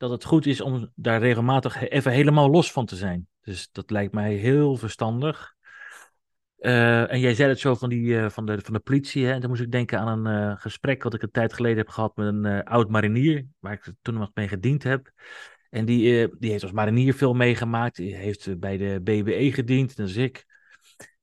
dat 0.00 0.10
het 0.10 0.24
goed 0.24 0.46
is 0.46 0.60
om 0.60 0.90
daar 0.94 1.20
regelmatig 1.20 1.88
even 1.88 2.12
helemaal 2.12 2.50
los 2.50 2.72
van 2.72 2.86
te 2.86 2.96
zijn. 2.96 3.28
Dus 3.40 3.68
dat 3.72 3.90
lijkt 3.90 4.12
mij 4.12 4.34
heel 4.34 4.76
verstandig. 4.76 5.54
Uh, 6.58 7.12
en 7.12 7.20
jij 7.20 7.34
zei 7.34 7.48
het 7.48 7.58
zo 7.58 7.74
van, 7.74 7.88
die, 7.88 8.30
van, 8.30 8.46
de, 8.46 8.60
van 8.60 8.74
de 8.74 8.80
politie. 8.80 9.26
Hè? 9.26 9.32
En 9.32 9.40
dan 9.40 9.50
moest 9.50 9.62
ik 9.62 9.72
denken 9.72 9.98
aan 9.98 10.26
een 10.26 10.58
gesprek 10.58 11.02
wat 11.02 11.14
ik 11.14 11.22
een 11.22 11.30
tijd 11.30 11.52
geleden 11.52 11.78
heb 11.78 11.88
gehad 11.88 12.16
met 12.16 12.26
een 12.26 12.64
oud 12.64 12.88
marinier, 12.88 13.46
waar 13.58 13.72
ik 13.72 13.92
toen 14.02 14.14
nog 14.14 14.30
mee 14.34 14.48
gediend 14.48 14.82
heb. 14.82 15.12
En 15.70 15.84
die, 15.84 16.28
die 16.38 16.50
heeft 16.50 16.62
als 16.62 16.72
marinier 16.72 17.14
veel 17.14 17.34
meegemaakt. 17.34 17.96
Die 17.96 18.16
heeft 18.16 18.46
eh, 18.46 18.54
bij 18.56 18.76
de 18.76 19.00
BBE 19.02 19.52
gediend, 19.52 19.88
net 19.88 20.06
als 20.06 20.16
ik. 20.16 20.44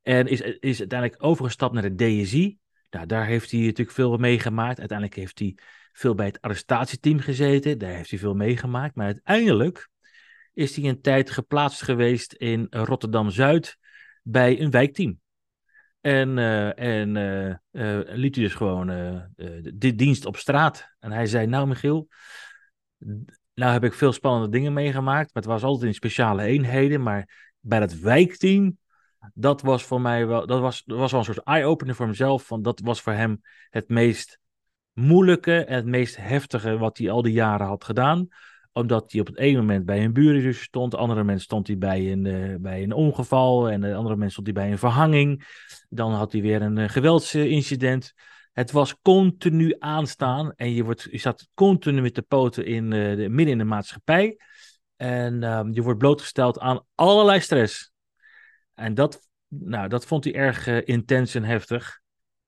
En 0.01 0.27
is, 0.27 0.41
is 0.41 0.79
uiteindelijk 0.79 1.23
overgestapt 1.23 1.73
naar 1.73 1.95
de 1.95 1.95
DSI. 1.95 2.57
Nou, 2.89 3.05
daar 3.05 3.25
heeft 3.25 3.51
hij 3.51 3.59
natuurlijk 3.59 3.91
veel 3.91 4.17
meegemaakt. 4.17 4.79
Uiteindelijk 4.79 5.17
heeft 5.17 5.39
hij 5.39 5.57
veel 5.97 6.15
bij 6.15 6.25
het 6.25 6.41
arrestatieteam 6.41 7.19
gezeten. 7.19 7.77
Daar 7.77 7.91
heeft 7.91 8.09
hij 8.09 8.19
veel 8.19 8.33
meegemaakt. 8.33 8.95
Maar 8.95 9.05
uiteindelijk 9.05 9.89
is 10.53 10.75
hij 10.75 10.85
een 10.89 11.01
tijd 11.01 11.29
geplaatst 11.29 11.81
geweest 11.81 12.33
in 12.33 12.67
Rotterdam-Zuid 12.69 13.77
bij 14.23 14.61
een 14.61 14.71
wijkteam. 14.71 15.19
En, 16.01 16.37
en 16.75 17.15
uh, 17.15 17.47
uh, 17.71 18.15
liet 18.15 18.35
hij 18.35 18.43
dus 18.43 18.53
gewoon 18.53 18.87
de 19.63 19.93
dienst 19.95 20.25
op 20.25 20.37
straat. 20.37 20.95
En 20.99 21.11
hij 21.11 21.25
zei, 21.25 21.47
nou 21.47 21.67
Michiel, 21.67 22.07
nou 23.53 23.71
heb 23.71 23.83
ik 23.83 23.93
veel 23.93 24.13
spannende 24.13 24.49
dingen 24.49 24.73
meegemaakt. 24.73 25.33
Maar 25.33 25.43
het 25.43 25.51
was 25.51 25.63
altijd 25.63 25.87
in 25.87 25.93
speciale 25.93 26.43
eenheden. 26.43 27.03
Maar 27.03 27.51
bij 27.59 27.79
dat 27.79 27.93
wijkteam, 27.93 28.77
dat 29.33 29.61
was 29.61 29.83
voor 29.83 30.01
mij 30.01 30.27
wel, 30.27 30.47
dat 30.47 30.59
was, 30.59 30.83
dat 30.83 30.97
was 30.97 31.11
wel 31.11 31.19
een 31.19 31.25
soort 31.25 31.43
eye-opener 31.43 31.95
voor 31.95 32.05
hemzelf. 32.05 32.49
Want 32.49 32.63
dat 32.63 32.79
was 32.79 33.01
voor 33.01 33.13
hem 33.13 33.41
het 33.69 33.89
meest 33.89 34.39
moeilijke 34.99 35.65
en 35.65 35.75
het 35.75 35.85
meest 35.85 36.17
heftige 36.17 36.77
wat 36.77 36.97
hij 36.97 37.09
al 37.09 37.21
die 37.21 37.33
jaren 37.33 37.67
had 37.67 37.83
gedaan 37.83 38.29
omdat 38.77 39.11
hij 39.11 39.21
op 39.21 39.27
het 39.27 39.37
ene 39.37 39.57
moment 39.57 39.85
bij 39.85 40.03
een 40.03 40.13
buren 40.13 40.55
stond, 40.55 40.95
andere 40.95 41.19
moment 41.19 41.41
stond 41.41 41.67
hij 41.67 41.77
bij 41.77 42.11
een, 42.11 42.25
uh, 42.25 42.55
bij 42.59 42.83
een 42.83 42.93
ongeval 42.93 43.69
en 43.69 43.83
andere 43.83 44.13
moment 44.13 44.31
stond 44.31 44.47
hij 44.47 44.55
bij 44.55 44.71
een 44.71 44.77
verhanging. 44.77 45.47
Dan 45.89 46.13
had 46.13 46.31
hij 46.31 46.41
weer 46.41 46.61
een 46.61 46.77
uh, 46.77 46.89
geweldsincident. 46.89 48.13
Het 48.53 48.71
was 48.71 49.01
continu 49.01 49.75
aanstaan 49.79 50.53
en 50.55 50.73
je, 50.73 50.83
wordt, 50.83 51.07
je 51.11 51.17
zat 51.17 51.47
continu 51.53 52.01
met 52.01 52.15
de 52.15 52.21
poten 52.21 52.65
in, 52.65 52.91
uh, 52.91 53.15
de, 53.15 53.29
midden 53.29 53.53
in 53.53 53.57
de 53.57 53.63
maatschappij. 53.63 54.39
En 54.95 55.43
um, 55.43 55.73
je 55.73 55.81
wordt 55.81 55.99
blootgesteld 55.99 56.59
aan 56.59 56.85
allerlei 56.95 57.39
stress. 57.39 57.91
En 58.73 58.93
dat, 58.93 59.27
nou, 59.47 59.87
dat 59.87 60.05
vond 60.05 60.23
hij 60.23 60.33
erg 60.33 60.67
intens 60.67 61.35
en 61.35 61.43
heftig. 61.43 61.99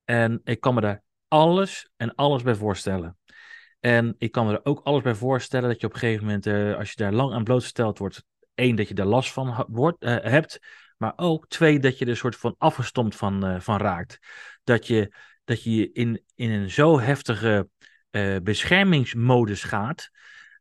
En 0.04 0.42
ik 0.44 0.60
kan 0.60 0.74
me 0.74 0.82
daar 0.82 1.04
alles 1.30 1.90
en 1.98 2.16
alles 2.16 2.44
bij 2.44 2.56
voorstellen. 2.56 3.18
En 3.80 4.16
ik 4.18 4.32
kan 4.32 4.46
me 4.46 4.54
er 4.54 4.66
ook 4.66 4.80
alles 4.84 5.02
bij 5.02 5.16
voorstellen 5.16 5.70
dat 5.70 5.82
je 5.82 5.88
op 5.88 5.94
een 5.94 6.00
gegeven 6.00 6.26
moment, 6.26 6.46
uh, 6.46 6.78
als 6.78 6.90
je 6.90 6.96
daar 6.96 7.14
lang 7.14 7.34
aan 7.34 7.44
blootgesteld 7.44 7.98
wordt, 7.98 8.24
één, 8.54 8.76
dat 8.76 8.88
je 8.88 8.94
er 8.94 9.06
last 9.06 9.32
van 9.32 9.66
wordt, 9.70 10.04
uh, 10.04 10.16
hebt, 10.22 10.60
maar 10.98 11.14
ook 11.16 11.48
twee, 11.48 11.80
dat 11.80 11.98
je 11.98 12.06
er 12.06 12.12
een 12.12 12.18
soort 12.18 12.36
van 12.36 12.56
afgestompt 12.58 13.16
van, 13.16 13.46
uh, 13.46 13.60
van 13.60 13.78
raakt. 13.78 14.20
Dat 14.64 14.88
je, 14.88 15.14
dat 15.44 15.64
je 15.64 15.92
in, 15.92 16.24
in 16.36 16.52
een 16.52 16.70
zo 16.70 17.00
heftige 17.00 17.70
beschermingsmodus 18.44 19.64
gaat, 19.64 20.10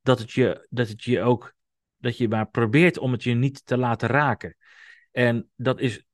dat 0.03 0.19
het, 0.19 0.33
je, 0.33 0.67
dat 0.71 0.89
het 0.89 1.03
je 1.03 1.23
ook, 1.23 1.55
dat 1.97 2.17
je 2.17 2.29
maar 2.29 2.49
probeert 2.49 2.99
om 2.99 3.13
het 3.13 3.23
je 3.23 3.35
niet 3.35 3.67
te 3.67 3.77
laten 3.77 4.09
raken. 4.09 4.57
En 5.11 5.51
dat 5.57 5.81
is, 5.81 6.05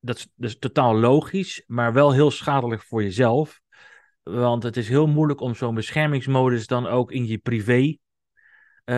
dat 0.00 0.16
is, 0.16 0.28
dat 0.34 0.50
is 0.50 0.58
totaal 0.58 0.96
logisch, 0.96 1.62
maar 1.66 1.92
wel 1.92 2.12
heel 2.12 2.30
schadelijk 2.30 2.82
voor 2.82 3.02
jezelf. 3.02 3.60
Want 4.30 4.62
het 4.62 4.76
is 4.76 4.88
heel 4.88 5.06
moeilijk 5.06 5.40
om 5.40 5.54
zo'n 5.54 5.74
beschermingsmodus 5.74 6.66
dan 6.66 6.86
ook 6.86 7.12
in 7.12 7.26
je 7.26 7.38
privé. 7.38 7.96
Uh, 8.84 8.96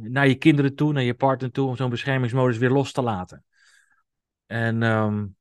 naar 0.00 0.28
je 0.28 0.34
kinderen 0.34 0.74
toe, 0.74 0.92
naar 0.92 1.02
je 1.02 1.14
partner 1.14 1.50
toe, 1.50 1.68
om 1.68 1.76
zo'n 1.76 1.90
beschermingsmodus 1.90 2.58
weer 2.58 2.70
los 2.70 2.92
te 2.92 3.02
laten. 3.02 3.44
En, 4.46 4.82
um, 4.82 5.36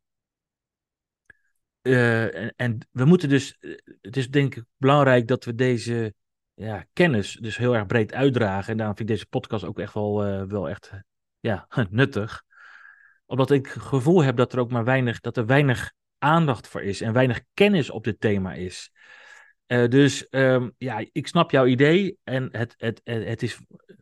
uh, 1.81 2.61
en, 2.61 2.87
we 2.91 3.05
moeten 3.05 3.29
dus. 3.29 3.57
Het 4.01 4.17
is 4.17 4.29
denk 4.29 4.55
ik 4.55 4.63
belangrijk 4.77 5.27
dat 5.27 5.43
we 5.43 5.55
deze 5.55 6.13
ja, 6.53 6.85
kennis 6.93 7.37
dus 7.41 7.57
heel 7.57 7.75
erg 7.75 7.85
breed 7.85 8.13
uitdragen. 8.13 8.71
En 8.71 8.77
daarom 8.77 8.95
vind 8.95 9.09
ik 9.09 9.15
deze 9.15 9.29
podcast 9.29 9.63
ook 9.63 9.79
echt 9.79 9.93
wel, 9.93 10.47
wel 10.47 10.69
echt 10.69 10.91
ja, 11.39 11.67
nuttig. 11.89 12.43
Omdat 13.25 13.51
ik 13.51 13.65
het 13.65 13.83
gevoel 13.83 14.23
heb 14.23 14.35
dat 14.35 14.53
er 14.53 14.59
ook 14.59 14.71
maar 14.71 14.83
weinig, 14.83 15.19
dat 15.19 15.37
er 15.37 15.45
weinig 15.45 15.93
aandacht 16.23 16.67
voor 16.67 16.81
is 16.81 17.01
en 17.01 17.13
weinig 17.13 17.41
kennis 17.53 17.89
op 17.89 18.03
dit 18.03 18.19
thema 18.19 18.53
is. 18.53 18.91
Uh, 19.67 19.87
dus 19.87 20.27
um, 20.29 20.73
ja, 20.77 21.05
ik 21.11 21.27
snap 21.27 21.51
jouw 21.51 21.65
idee 21.65 22.17
en 22.23 22.49
het, 22.51 22.73
het, 22.77 23.01
het 23.03 23.43
is 23.43 23.59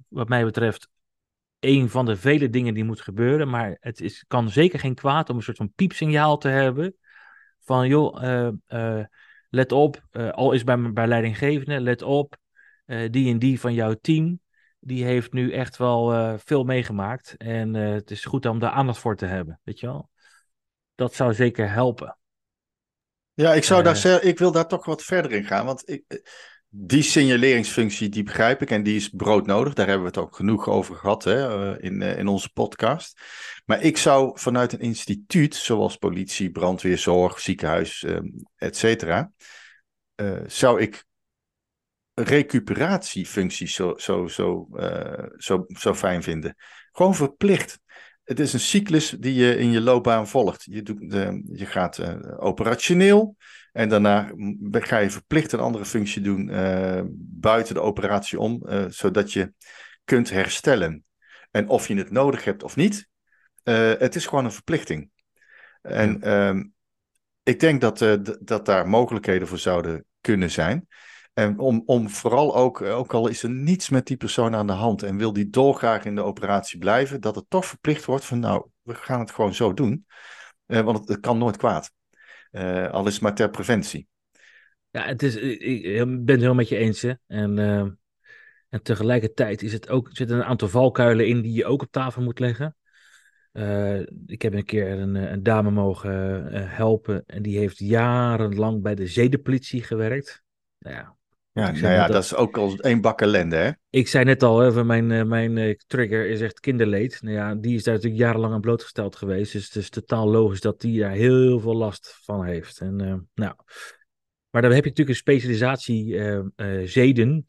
wat 0.07 0.29
mij 0.29 0.43
betreft 0.43 0.89
een 1.59 1.89
van 1.89 2.05
de 2.05 2.15
vele 2.15 2.49
dingen 2.49 2.73
die 2.73 2.83
moet 2.83 3.01
gebeuren, 3.01 3.49
maar 3.49 3.77
het 3.79 4.01
is, 4.01 4.25
kan 4.27 4.49
zeker 4.49 4.79
geen 4.79 4.95
kwaad 4.95 5.29
om 5.29 5.35
een 5.35 5.43
soort 5.43 5.57
van 5.57 5.73
piepsignaal 5.75 6.37
te 6.37 6.47
hebben 6.47 6.95
van 7.59 7.87
joh, 7.87 8.23
uh, 8.23 8.49
uh, 8.67 9.05
let 9.49 9.71
op, 9.71 10.01
al 10.31 10.51
is 10.51 10.63
bij, 10.63 10.93
bij 10.93 11.07
leidinggevende, 11.07 11.79
let 11.79 12.01
op, 12.01 12.37
die 13.09 13.31
en 13.31 13.39
die 13.39 13.59
van 13.59 13.73
jouw 13.73 13.93
team, 14.01 14.39
die 14.79 15.03
heeft 15.03 15.33
nu 15.33 15.51
echt 15.51 15.77
wel 15.77 16.37
veel 16.37 16.63
meegemaakt 16.63 17.35
en 17.37 17.73
het 17.73 18.11
is 18.11 18.25
goed 18.25 18.45
om 18.45 18.59
daar 18.59 18.71
aandacht 18.71 18.99
voor 18.99 19.15
te 19.15 19.25
hebben, 19.25 19.59
weet 19.63 19.79
je 19.79 19.85
wel 19.85 20.09
dat 21.01 21.13
zou 21.13 21.33
zeker 21.33 21.71
helpen. 21.71 22.17
Ja, 23.33 23.53
ik, 23.53 23.63
zou 23.63 23.83
daar, 23.83 24.05
uh, 24.05 24.23
ik 24.23 24.37
wil 24.37 24.51
daar 24.51 24.67
toch 24.67 24.85
wat 24.85 25.03
verder 25.03 25.31
in 25.31 25.43
gaan. 25.43 25.65
Want 25.65 25.89
ik, 25.89 26.03
eh, 26.07 26.19
die 26.67 27.01
signaleringsfunctie, 27.01 28.09
die 28.09 28.23
begrijp 28.23 28.61
ik 28.61 28.71
en 28.71 28.83
die 28.83 28.95
is 28.95 29.09
broodnodig. 29.09 29.73
Daar 29.73 29.87
hebben 29.87 30.03
we 30.03 30.11
het 30.11 30.23
ook 30.27 30.35
genoeg 30.35 30.67
over 30.67 30.95
gehad 30.95 31.23
hè, 31.23 31.73
eh, 31.73 31.83
in, 31.83 32.01
in 32.01 32.27
onze 32.27 32.51
podcast. 32.51 33.21
Maar 33.65 33.81
ik 33.81 33.97
zou 33.97 34.39
vanuit 34.39 34.73
een 34.73 34.79
instituut, 34.79 35.55
zoals 35.55 35.97
politie, 35.97 36.51
brandweerzorg, 36.51 37.39
ziekenhuis, 37.39 38.05
et 38.55 38.77
cetera, 38.77 39.31
zou 40.45 40.81
ik 40.81 41.05
recuperatiefuncties 42.13 43.73
zo, 43.73 43.93
zo, 43.97 44.27
zo, 44.27 44.67
zo, 45.37 45.65
zo 45.67 45.93
fijn 45.93 46.23
vinden. 46.23 46.55
Gewoon 46.91 47.15
verplicht 47.15 47.79
het 48.31 48.39
is 48.39 48.53
een 48.53 48.59
cyclus 48.59 49.09
die 49.09 49.33
je 49.33 49.57
in 49.57 49.71
je 49.71 49.81
loopbaan 49.81 50.27
volgt. 50.27 50.63
Je, 50.63 50.81
doet, 50.81 50.97
je 51.53 51.65
gaat 51.65 51.97
uh, 51.97 52.15
operationeel 52.37 53.35
en 53.71 53.89
daarna 53.89 54.31
ga 54.71 54.97
je 54.97 55.09
verplicht 55.09 55.51
een 55.51 55.59
andere 55.59 55.85
functie 55.85 56.21
doen 56.21 56.49
uh, 56.49 57.01
buiten 57.17 57.73
de 57.73 57.81
operatie 57.81 58.39
om, 58.39 58.63
uh, 58.65 58.85
zodat 58.87 59.33
je 59.33 59.53
kunt 60.03 60.29
herstellen. 60.29 61.03
En 61.51 61.67
of 61.67 61.87
je 61.87 61.95
het 61.95 62.11
nodig 62.11 62.43
hebt 62.43 62.63
of 62.63 62.75
niet, 62.75 63.07
het 63.63 64.15
is 64.15 64.25
gewoon 64.25 64.45
een 64.45 64.51
verplichting. 64.51 65.09
En 65.81 66.17
ja. 66.21 66.63
ik 67.43 67.59
denk 67.59 67.81
dat, 67.81 67.97
dat 68.41 68.65
daar 68.65 68.87
mogelijkheden 68.87 69.47
voor 69.47 69.59
zouden 69.59 70.05
kunnen 70.21 70.51
zijn. 70.51 70.87
En 71.33 71.59
om, 71.59 71.83
om 71.85 72.09
vooral 72.09 72.55
ook, 72.55 72.81
eh, 72.81 72.97
ook 72.97 73.13
al 73.13 73.27
is 73.27 73.43
er 73.43 73.49
niets 73.49 73.89
met 73.89 74.07
die 74.07 74.17
persoon 74.17 74.55
aan 74.55 74.67
de 74.67 74.73
hand 74.73 75.03
en 75.03 75.17
wil 75.17 75.33
die 75.33 75.49
dolgraag 75.49 76.05
in 76.05 76.15
de 76.15 76.21
operatie 76.21 76.79
blijven, 76.79 77.21
dat 77.21 77.35
het 77.35 77.45
toch 77.49 77.65
verplicht 77.65 78.05
wordt 78.05 78.25
van 78.25 78.39
nou, 78.39 78.67
we 78.81 78.93
gaan 78.93 79.19
het 79.19 79.31
gewoon 79.31 79.53
zo 79.53 79.73
doen. 79.73 80.05
Uh, 80.67 80.81
want 80.81 81.07
het, 81.07 81.19
kan 81.19 81.37
nooit 81.37 81.57
kwaad. 81.57 81.91
Uh, 82.51 82.89
al 82.89 83.07
is 83.07 83.19
maar 83.19 83.35
ter 83.35 83.49
preventie. 83.49 84.07
Ja, 84.89 85.05
het 85.05 85.23
is, 85.23 85.35
ik 85.35 85.83
ben 86.05 86.35
het 86.35 86.41
heel 86.41 86.53
met 86.53 86.69
je 86.69 86.77
eens. 86.77 87.01
Hè? 87.01 87.13
En, 87.27 87.57
uh, 87.57 87.79
en 88.69 88.81
tegelijkertijd 88.81 89.61
is 89.61 89.73
het 89.73 89.89
ook, 89.89 90.09
zitten 90.11 90.37
een 90.37 90.43
aantal 90.43 90.67
valkuilen 90.67 91.27
in 91.27 91.41
die 91.41 91.53
je 91.53 91.65
ook 91.65 91.81
op 91.81 91.91
tafel 91.91 92.21
moet 92.21 92.39
leggen. 92.39 92.75
ik 94.25 94.41
heb 94.41 94.53
een 94.53 94.65
keer 94.65 94.91
een, 94.91 95.15
een 95.15 95.43
dame 95.43 95.71
mogen 95.71 96.45
helpen 96.69 97.23
en 97.25 97.41
die 97.41 97.57
heeft 97.57 97.79
jarenlang 97.79 98.81
bij 98.81 98.95
de 98.95 99.07
zedenpolitie 99.07 99.83
gewerkt. 99.83 100.43
Nou 100.79 100.95
ja, 100.95 101.15
ja, 101.53 101.71
nou 101.71 101.93
ja, 101.93 102.07
dat 102.07 102.23
is 102.23 102.35
ook 102.35 102.57
al 102.57 102.77
één 102.77 103.01
bak 103.01 103.21
ellende, 103.21 103.55
hè? 103.55 103.71
Ik 103.89 104.07
zei 104.07 104.25
net 104.25 104.43
al, 104.43 104.59
hè, 104.59 104.83
mijn, 104.83 105.09
uh, 105.09 105.23
mijn 105.23 105.57
uh, 105.57 105.75
trigger 105.87 106.29
is 106.29 106.41
echt 106.41 106.59
kinderleed. 106.59 107.21
Nou 107.21 107.35
ja, 107.35 107.55
die 107.55 107.75
is 107.75 107.83
daar 107.83 107.93
natuurlijk 107.93 108.21
jarenlang 108.21 108.53
aan 108.53 108.61
blootgesteld 108.61 109.15
geweest. 109.15 109.51
Dus 109.51 109.65
het 109.65 109.75
is 109.75 109.89
totaal 109.89 110.27
logisch 110.27 110.61
dat 110.61 110.81
die 110.81 110.99
daar 110.99 111.11
heel 111.11 111.59
veel 111.59 111.75
last 111.75 112.19
van 112.23 112.45
heeft. 112.45 112.79
En, 112.79 113.01
uh, 113.01 113.15
nou. 113.33 113.53
Maar 114.49 114.61
dan 114.61 114.71
heb 114.71 114.83
je 114.83 114.89
natuurlijk 114.89 115.09
een 115.09 115.15
specialisatie 115.15 116.19
zeden. 116.83 117.47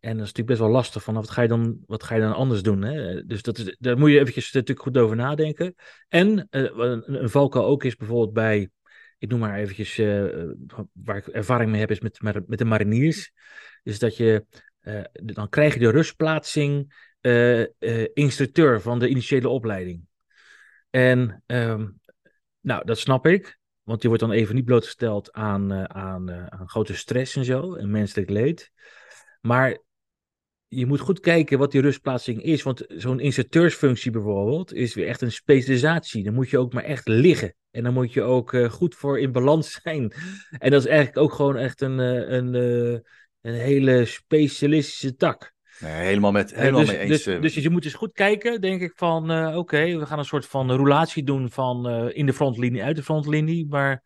En 0.00 0.16
dat 0.16 0.26
is 0.26 0.32
natuurlijk 0.32 0.46
best 0.46 0.60
wel 0.60 0.70
lastig 0.70 1.02
van 1.02 1.14
wat 1.14 1.30
ga 1.30 1.42
je 1.42 1.48
dan, 1.48 1.78
wat 1.86 2.02
ga 2.02 2.14
je 2.14 2.20
dan 2.20 2.34
anders 2.34 2.62
doen. 2.62 2.82
Hè? 2.82 3.24
Dus 3.24 3.42
dat 3.42 3.58
is, 3.58 3.76
daar 3.78 3.98
moet 3.98 4.10
je 4.10 4.18
eventjes 4.18 4.52
natuurlijk 4.52 4.80
goed 4.80 4.98
over 4.98 5.16
nadenken. 5.16 5.74
En 6.08 6.46
een, 6.50 7.22
een 7.22 7.30
valkuil 7.30 7.64
ook 7.64 7.84
is 7.84 7.96
bijvoorbeeld 7.96 8.32
bij 8.32 8.70
ik 9.24 9.30
noem 9.30 9.40
maar 9.40 9.58
eventjes, 9.58 9.98
uh, 9.98 10.52
waar 10.92 11.16
ik 11.16 11.26
ervaring 11.26 11.70
mee 11.70 11.80
heb, 11.80 11.90
is 11.90 12.00
met, 12.00 12.22
met 12.22 12.58
de 12.58 12.64
mariniers. 12.64 13.32
Dus 13.82 13.98
dat 13.98 14.16
je, 14.16 14.44
uh, 14.82 15.04
dan 15.12 15.48
krijg 15.48 15.74
je 15.74 15.80
de 15.80 15.90
rustplaatsing 15.90 16.92
instructeur 18.14 18.80
van 18.80 18.98
de 18.98 19.08
initiële 19.08 19.48
opleiding. 19.48 20.06
En 20.90 21.42
um, 21.46 22.00
nou, 22.60 22.84
dat 22.84 22.98
snap 22.98 23.26
ik, 23.26 23.58
want 23.82 24.02
je 24.02 24.08
wordt 24.08 24.22
dan 24.22 24.32
even 24.32 24.54
niet 24.54 24.64
blootgesteld 24.64 25.32
aan, 25.32 25.72
aan, 25.94 26.30
aan 26.30 26.68
grote 26.68 26.94
stress 26.94 27.36
en 27.36 27.44
zo, 27.44 27.74
en 27.74 27.90
menselijk 27.90 28.30
leed. 28.30 28.70
Maar 29.40 29.78
je 30.68 30.86
moet 30.86 31.00
goed 31.00 31.20
kijken 31.20 31.58
wat 31.58 31.72
die 31.72 31.80
rustplaatsing 31.80 32.42
is. 32.42 32.62
Want 32.62 32.84
zo'n 32.88 33.20
instructeursfunctie 33.20 34.10
bijvoorbeeld 34.10 34.72
is 34.72 34.94
weer 34.94 35.06
echt 35.06 35.20
een 35.20 35.32
specialisatie. 35.32 36.24
Dan 36.24 36.34
moet 36.34 36.50
je 36.50 36.58
ook 36.58 36.72
maar 36.72 36.84
echt 36.84 37.08
liggen. 37.08 37.54
En 37.74 37.82
dan 37.82 37.92
moet 37.92 38.12
je 38.12 38.22
ook 38.22 38.52
uh, 38.52 38.70
goed 38.70 38.94
voor 38.94 39.20
in 39.20 39.32
balans 39.32 39.72
zijn. 39.82 40.12
En 40.58 40.70
dat 40.70 40.80
is 40.80 40.86
eigenlijk 40.86 41.18
ook 41.18 41.32
gewoon 41.32 41.56
echt 41.56 41.80
een, 41.80 41.98
uh, 41.98 42.28
een, 42.28 42.54
uh, 42.54 42.98
een 43.40 43.54
hele 43.54 44.04
specialistische 44.04 45.14
tak. 45.14 45.52
Nee, 45.80 45.92
helemaal, 45.92 46.32
met, 46.32 46.54
helemaal 46.54 46.80
dus, 46.80 46.88
mee 46.88 46.98
eens. 46.98 47.22
Dus, 47.24 47.40
dus, 47.40 47.54
je 47.54 47.70
moet 47.70 47.84
eens 47.84 47.94
goed 47.94 48.12
kijken, 48.12 48.60
denk 48.60 48.80
ik, 48.80 48.92
van 48.96 49.30
oké, 49.30 49.56
okay, 49.56 49.98
we 49.98 50.06
gaan 50.06 50.18
een 50.18 50.24
soort 50.24 50.46
van 50.46 50.72
roulatie 50.72 51.22
doen 51.22 51.50
van 51.50 52.10
in 52.10 52.26
de 52.26 52.32
frontlinie, 52.32 52.82
uit 52.82 52.96
de 52.96 53.02
frontlinie. 53.02 53.66
Maar 53.68 54.02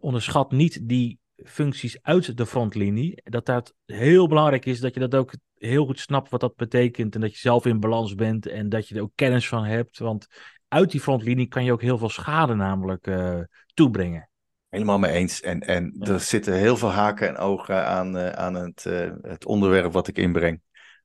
onderschat 0.00 0.52
niet 0.52 0.88
die 0.88 1.18
functies 1.44 1.98
uit 2.02 2.36
de 2.36 2.46
frontlinie. 2.46 3.20
Dat 3.24 3.46
dat 3.46 3.74
heel 3.84 4.28
belangrijk 4.28 4.66
is 4.66 4.80
dat 4.80 4.94
je 4.94 5.00
dat 5.00 5.14
ook 5.14 5.34
heel 5.54 5.86
goed 5.86 6.00
snapt 6.00 6.30
wat 6.30 6.40
dat 6.40 6.56
betekent. 6.56 7.14
En 7.14 7.20
dat 7.20 7.32
je 7.32 7.38
zelf 7.38 7.66
in 7.66 7.80
balans 7.80 8.14
bent 8.14 8.46
en 8.46 8.68
dat 8.68 8.88
je 8.88 8.94
er 8.94 9.02
ook 9.02 9.12
kennis 9.14 9.48
van 9.48 9.64
hebt. 9.64 9.98
Want 9.98 10.26
uit 10.68 10.90
die 10.90 11.00
frontlinie 11.00 11.46
kan 11.46 11.64
je 11.64 11.72
ook 11.72 11.82
heel 11.82 11.98
veel 11.98 12.08
schade 12.08 12.54
namelijk 12.54 13.06
uh, 13.06 13.40
toebrengen. 13.74 14.30
Helemaal 14.68 14.98
mee 14.98 15.12
eens. 15.12 15.40
En, 15.40 15.60
en 15.60 15.96
er 16.00 16.20
zitten 16.20 16.54
heel 16.54 16.76
veel 16.76 16.92
haken 16.92 17.28
en 17.28 17.36
ogen 17.36 17.86
aan, 17.86 18.16
uh, 18.16 18.28
aan 18.28 18.54
het, 18.54 18.84
uh, 18.88 19.10
het 19.22 19.46
onderwerp 19.46 19.92
wat 19.92 20.08
ik 20.08 20.18
inbreng. 20.18 20.60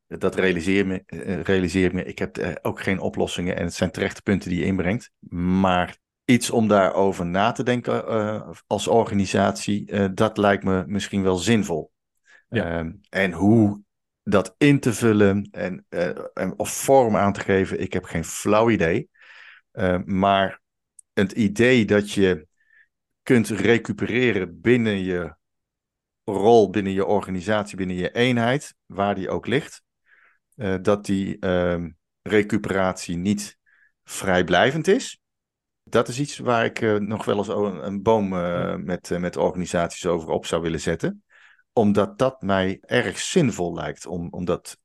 Dat 0.08 0.36
realiseer, 0.36 0.88
me, 0.88 1.04
realiseer 1.44 1.86
ik 1.86 1.94
me. 1.94 2.04
Ik 2.04 2.20
heb 2.20 2.60
ook 2.62 2.82
geen 2.82 3.00
oplossingen 3.00 3.56
en 3.58 3.64
het 3.64 3.74
zijn 3.74 3.92
terechte 3.92 4.22
punten 4.22 4.50
die 4.50 4.60
je 4.60 4.66
inbrengt. 4.66 5.12
Maar 5.30 5.98
iets 6.26 6.50
om 6.50 6.68
daarover 6.68 7.26
na 7.26 7.52
te 7.52 7.64
denken 7.64 8.06
als 8.68 8.88
organisatie, 8.88 10.12
dat 10.14 10.38
lijkt 10.38 10.64
me 10.64 10.84
misschien 10.88 11.24
wel 11.24 11.36
zinvol. 11.36 11.92
Ja. 12.50 12.78
Ehm, 12.78 12.92
en 13.10 13.32
hoe 13.32 13.82
dat 14.24 14.56
in 14.58 14.80
te 14.80 14.94
vullen 14.94 15.48
en, 15.52 15.86
en, 16.34 16.60
of 16.60 16.70
vorm 16.70 17.18
aan 17.18 17.34
te 17.34 17.40
geven, 17.40 17.82
ik 17.82 17.94
heb 17.94 18.04
geen 18.04 18.26
flauw 18.26 18.70
idee. 18.70 19.10
Ehm, 19.72 20.02
maar 20.06 20.62
het 21.14 21.32
idee 21.32 21.86
dat 21.86 22.12
je 22.12 22.48
kunt 23.24 23.48
recupereren 23.48 24.62
binnen 24.62 24.98
je 25.00 25.36
rol, 26.24 26.70
binnen 26.70 26.94
je 26.94 27.06
organisatie, 27.06 27.78
binnen 27.78 27.96
je 27.96 28.12
eenheid, 28.12 28.76
waar 28.86 29.16
die 29.16 29.30
ook 29.30 29.48
ligt, 29.48 29.84
uh, 30.56 30.76
dat 30.82 31.06
die 31.06 31.38
uh, 31.40 31.86
recuperatie 32.22 33.18
niet 33.18 33.58
vrijblijvend 34.04 34.88
is. 34.88 35.20
Dat 35.84 36.08
is 36.08 36.20
iets 36.20 36.38
waar 36.38 36.66
ik 36.66 36.82
uh, 36.82 36.96
nog 36.96 37.26
wel 37.26 37.38
eens 37.38 37.48
een, 37.48 37.86
een 37.86 38.02
boom 38.02 38.30
met, 38.86 39.10
met 39.20 39.38
organisaties 39.38 40.06
over 40.06 40.30
op 40.30 40.46
zou 40.46 40.62
willen 40.62 40.80
zetten. 40.80 41.24
Omdat 41.74 42.18
dat 42.18 42.42
mij 42.42 42.78
erg 42.82 43.20
zinvol 43.20 43.74
lijkt 43.74 44.06
om, 44.06 44.28
om 44.30 44.46
dat 44.46 44.78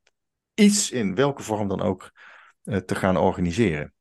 iets 0.54 0.90
in 0.90 1.14
welke 1.14 1.42
vorm 1.42 1.68
dan 1.68 1.80
ook 1.80 2.10
te 2.62 2.94
gaan 2.94 3.16
organiseren. 3.16 3.95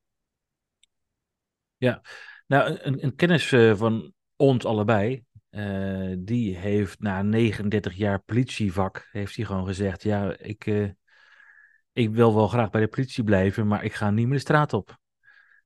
Ja, 1.76 2.02
nou, 2.46 2.78
een, 2.82 3.04
een 3.04 3.14
kennis 3.14 3.48
van 3.74 4.12
ons 4.36 4.64
allebei, 4.64 5.24
uh, 5.50 6.14
die 6.18 6.56
heeft 6.56 7.00
na 7.00 7.22
39 7.22 7.94
jaar 7.94 8.20
politievak, 8.20 9.08
heeft 9.12 9.36
hij 9.36 9.44
gewoon 9.44 9.66
gezegd, 9.66 10.02
ja, 10.02 10.36
ik, 10.38 10.66
uh, 10.66 10.90
ik 11.92 12.10
wil 12.10 12.34
wel 12.34 12.48
graag 12.48 12.70
bij 12.70 12.80
de 12.80 12.88
politie 12.88 13.24
blijven, 13.24 13.66
maar 13.66 13.84
ik 13.84 13.94
ga 13.94 14.10
niet 14.10 14.26
meer 14.26 14.34
de 14.34 14.40
straat 14.40 14.72
op. 14.72 14.98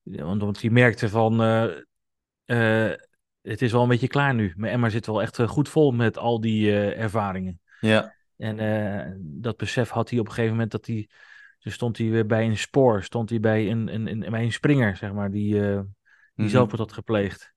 Want, 0.03 0.43
want 0.43 0.61
hij 0.61 0.71
merkte 0.71 1.09
van, 1.09 1.43
uh, 1.43 2.93
het 3.41 3.63
is 3.63 3.73
wel 3.73 3.83
een 3.83 3.89
beetje 3.89 4.09
klaar 4.09 4.35
nu. 4.35 4.53
Mijn 4.57 4.73
emmer 4.73 4.91
zit 4.91 5.07
wel 5.07 5.23
echt 5.23 5.43
goed 5.43 5.69
vol 5.69 5.91
met 5.91 6.19
al 6.19 6.41
die 6.41 6.73
ervaringen. 6.95 7.61
Ja. 7.81 8.15
En 8.37 9.21
dat 9.23 9.57
besef 9.57 9.89
had 9.89 10.11
hij 10.11 10.19
op 10.19 10.27
een 10.27 10.33
gegeven 10.33 10.55
moment 10.55 10.71
dat 10.71 10.87
hij, 10.87 11.09
dus 11.59 11.75
stond 11.75 11.99
hij 11.99 12.11
weer 12.11 12.27
bij 12.27 12.45
een 12.45 12.57
spoor, 12.57 13.03
stond 13.03 13.31
hij 13.31 13.41
bij 13.41 13.71
een, 13.71 13.95
een, 13.95 14.07
een, 14.07 14.31
bij 14.31 14.43
een 14.43 14.53
springer, 14.53 14.97
zeg 14.97 15.13
maar, 15.13 15.31
die, 15.31 15.61
die 16.41 16.49
mm 16.49 16.55
-hmm. 16.55 16.69
zelf 16.69 16.79
had 16.79 16.93
gepleegd. 16.93 17.53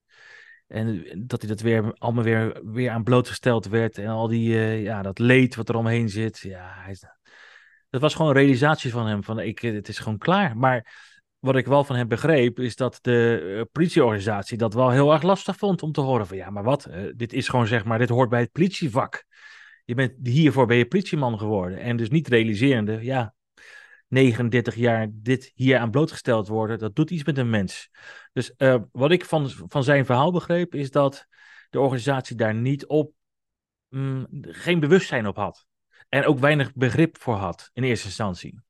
En 0.67 1.05
dat 1.27 1.41
hij 1.41 1.49
dat 1.49 1.59
weer 1.59 1.93
allemaal 1.97 2.23
weer, 2.23 2.61
weer 2.63 2.89
aan 2.89 3.03
blootgesteld 3.03 3.67
werd. 3.67 3.97
En 3.97 4.07
al 4.07 4.27
die, 4.27 4.49
uh, 4.49 4.83
ja, 4.83 5.01
dat 5.01 5.19
leed 5.19 5.55
wat 5.55 5.69
er 5.69 5.75
omheen 5.75 6.09
zit. 6.09 6.39
Ja, 6.39 6.73
hij, 6.75 6.97
dat 7.89 8.01
was 8.01 8.15
gewoon 8.15 8.31
een 8.31 8.37
realisatie 8.37 8.91
van 8.91 9.07
hem. 9.07 9.23
Van 9.23 9.39
ik, 9.39 9.59
het 9.59 9.87
is 9.87 9.99
gewoon 9.99 10.17
klaar. 10.17 10.57
Maar 10.57 10.93
wat 11.39 11.55
ik 11.55 11.65
wel 11.65 11.83
van 11.83 11.95
hem 11.95 12.07
begreep, 12.07 12.59
is 12.59 12.75
dat 12.75 12.99
de 13.01 13.41
uh, 13.43 13.61
politieorganisatie 13.71 14.57
dat 14.57 14.73
wel 14.73 14.89
heel 14.89 15.13
erg 15.13 15.21
lastig 15.21 15.55
vond 15.55 15.83
om 15.83 15.91
te 15.91 16.01
horen 16.01 16.27
van 16.27 16.37
ja, 16.37 16.49
maar 16.49 16.63
wat? 16.63 16.87
Uh, 16.89 17.11
dit 17.15 17.33
is 17.33 17.47
gewoon 17.47 17.67
zeg 17.67 17.85
maar, 17.85 17.97
dit 17.97 18.09
hoort 18.09 18.29
bij 18.29 18.39
het 18.39 18.51
politievak. 18.51 19.25
Je 19.85 19.95
bent 19.95 20.13
hiervoor 20.23 20.65
ben 20.65 20.77
je 20.77 20.85
politieman 20.85 21.39
geworden. 21.39 21.77
En 21.77 21.97
dus 21.97 22.09
niet 22.09 22.27
realiserende, 22.27 23.03
ja, 23.03 23.33
39 24.13 24.75
jaar 24.75 25.07
dit 25.11 25.51
hier 25.55 25.77
aan 25.77 25.91
blootgesteld 25.91 26.47
worden, 26.47 26.79
dat 26.79 26.95
doet 26.95 27.09
iets 27.09 27.23
met 27.23 27.37
een 27.37 27.49
mens. 27.49 27.89
Dus 28.33 28.53
uh, 28.57 28.75
wat 28.91 29.11
ik 29.11 29.25
van, 29.25 29.49
van 29.49 29.83
zijn 29.83 30.05
verhaal 30.05 30.31
begreep, 30.31 30.75
is 30.75 30.91
dat 30.91 31.27
de 31.69 31.79
organisatie 31.79 32.35
daar 32.35 32.55
niet 32.55 32.85
op, 32.85 33.13
mm, 33.89 34.27
geen 34.41 34.79
bewustzijn 34.79 35.27
op 35.27 35.35
had. 35.35 35.65
En 36.09 36.25
ook 36.25 36.39
weinig 36.39 36.73
begrip 36.73 37.21
voor 37.21 37.35
had 37.35 37.69
in 37.73 37.83
eerste 37.83 38.05
instantie. 38.05 38.61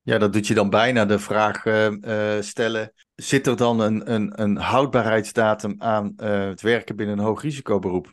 Ja, 0.00 0.18
dat 0.18 0.32
doet 0.32 0.46
je 0.46 0.54
dan 0.54 0.70
bijna 0.70 1.04
de 1.04 1.18
vraag 1.18 1.64
uh, 1.64 1.90
uh, 1.90 2.42
stellen. 2.42 2.92
Zit 3.14 3.46
er 3.46 3.56
dan 3.56 3.80
een, 3.80 4.12
een, 4.12 4.40
een 4.42 4.56
houdbaarheidsdatum 4.56 5.74
aan 5.78 6.12
het 6.16 6.60
werken 6.60 6.96
binnen 6.96 7.18
een 7.18 7.24
hoogrisicoberoep? 7.24 8.12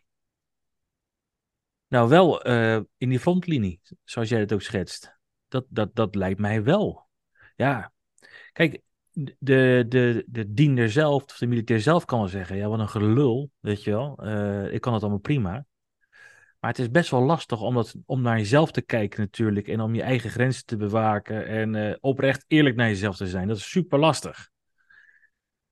Nou, 1.88 2.10
wel 2.10 2.42
in 2.98 3.10
die 3.10 3.20
frontlinie, 3.20 3.82
zoals 4.04 4.30
jij 4.30 4.40
het 4.40 4.54
ook 4.54 4.62
schetst. 4.62 5.15
Dat, 5.56 5.66
dat, 5.70 5.96
dat 5.96 6.16
lijkt 6.16 6.40
mij 6.40 6.64
wel. 6.64 7.08
Ja, 7.56 7.92
kijk, 8.52 8.82
de, 9.40 9.86
de, 9.88 10.24
de 10.28 10.54
diender 10.54 10.92
zelf, 10.92 11.24
of 11.24 11.38
de 11.38 11.48
militair 11.48 11.82
zelf 11.82 12.06
kan 12.06 12.20
wel 12.20 12.28
zeggen, 12.28 12.58
ja, 12.58 12.68
wat 12.68 12.80
een 12.80 12.90
gelul, 12.90 13.52
weet 13.60 13.84
je 13.84 13.92
wel. 13.92 14.20
Uh, 14.24 14.74
ik 14.74 14.82
kan 14.82 14.94
het 14.94 15.02
allemaal 15.02 15.20
prima. 15.20 15.66
Maar 16.60 16.70
het 16.70 16.80
is 16.80 16.92
best 16.92 17.12
wel 17.12 17.22
lastig 17.22 17.62
om, 17.62 17.74
dat, 17.74 17.96
om 18.06 18.22
naar 18.22 18.38
jezelf 18.38 18.72
te 18.72 18.82
kijken 18.82 19.20
natuurlijk. 19.20 19.68
En 19.68 19.82
om 19.82 19.96
je 19.96 20.02
eigen 20.02 20.30
grenzen 20.30 20.66
te 20.66 20.78
bewaken. 20.78 21.48
En 21.48 21.74
uh, 21.74 21.96
oprecht 22.00 22.46
eerlijk 22.48 22.76
naar 22.76 22.88
jezelf 22.88 23.18
te 23.18 23.28
zijn. 23.28 23.48
Dat 23.48 23.58
is 23.58 23.70
super 23.70 24.00
lastig. 24.00 24.50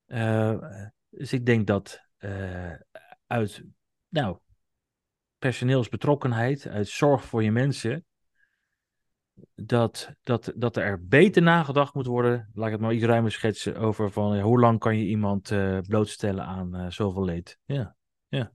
Uh, 0.07 0.57
dus 1.09 1.33
ik 1.33 1.45
denk 1.45 1.67
dat 1.67 2.07
uit 3.27 3.63
nou, 4.09 4.37
personeelsbetrokkenheid, 5.37 6.67
uit 6.67 6.87
zorg 6.87 7.25
voor 7.25 7.43
je 7.43 7.51
mensen 7.51 8.05
dat, 9.55 10.09
dat, 10.23 10.51
dat 10.55 10.77
er 10.77 11.07
beter 11.07 11.41
nagedacht 11.41 11.93
moet 11.93 12.05
worden, 12.05 12.49
laat 12.53 12.65
ik 12.65 12.71
het 12.71 12.81
maar 12.81 12.93
iets 12.93 13.03
ruimer 13.03 13.31
schetsen, 13.31 13.75
over 13.75 14.11
van 14.11 14.39
hoe 14.39 14.59
lang 14.59 14.79
kan 14.79 14.97
je 14.97 15.05
iemand 15.05 15.51
uh, 15.51 15.79
blootstellen 15.79 16.45
aan 16.45 16.75
uh, 16.75 16.89
zoveel 16.89 17.23
leed. 17.23 17.59
Ja, 17.65 17.95
ja. 18.27 18.51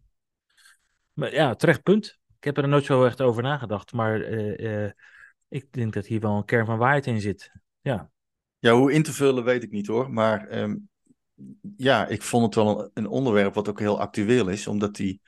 Maar 1.12 1.32
ja, 1.32 1.54
terecht 1.54 1.82
punt. 1.82 2.18
Ik 2.38 2.44
heb 2.44 2.56
er 2.56 2.68
nooit 2.68 2.84
zo 2.84 3.04
echt 3.04 3.20
over 3.20 3.42
nagedacht, 3.42 3.92
maar 3.92 4.20
uh, 4.30 4.90
ik 5.48 5.72
denk 5.72 5.92
dat 5.92 6.06
hier 6.06 6.20
wel 6.20 6.36
een 6.36 6.44
kern 6.44 6.66
van 6.66 6.78
waarheid 6.78 7.06
in 7.06 7.20
zit. 7.20 7.52
Ja. 7.80 8.10
Ja, 8.58 8.72
hoe 8.72 8.92
in 8.92 9.02
te 9.02 9.12
vullen 9.12 9.44
weet 9.44 9.62
ik 9.62 9.70
niet 9.70 9.86
hoor, 9.86 10.12
maar 10.12 10.58
um, 10.58 10.88
ja, 11.76 12.06
ik 12.06 12.22
vond 12.22 12.44
het 12.44 12.54
wel 12.54 12.90
een, 12.94 13.06
onderwerp 13.06 13.54
wat 13.54 13.68
ook 13.68 13.78
heel 13.78 14.00
actueel 14.00 14.48
is, 14.48 14.66
omdat 14.66 14.94
die 14.94 15.20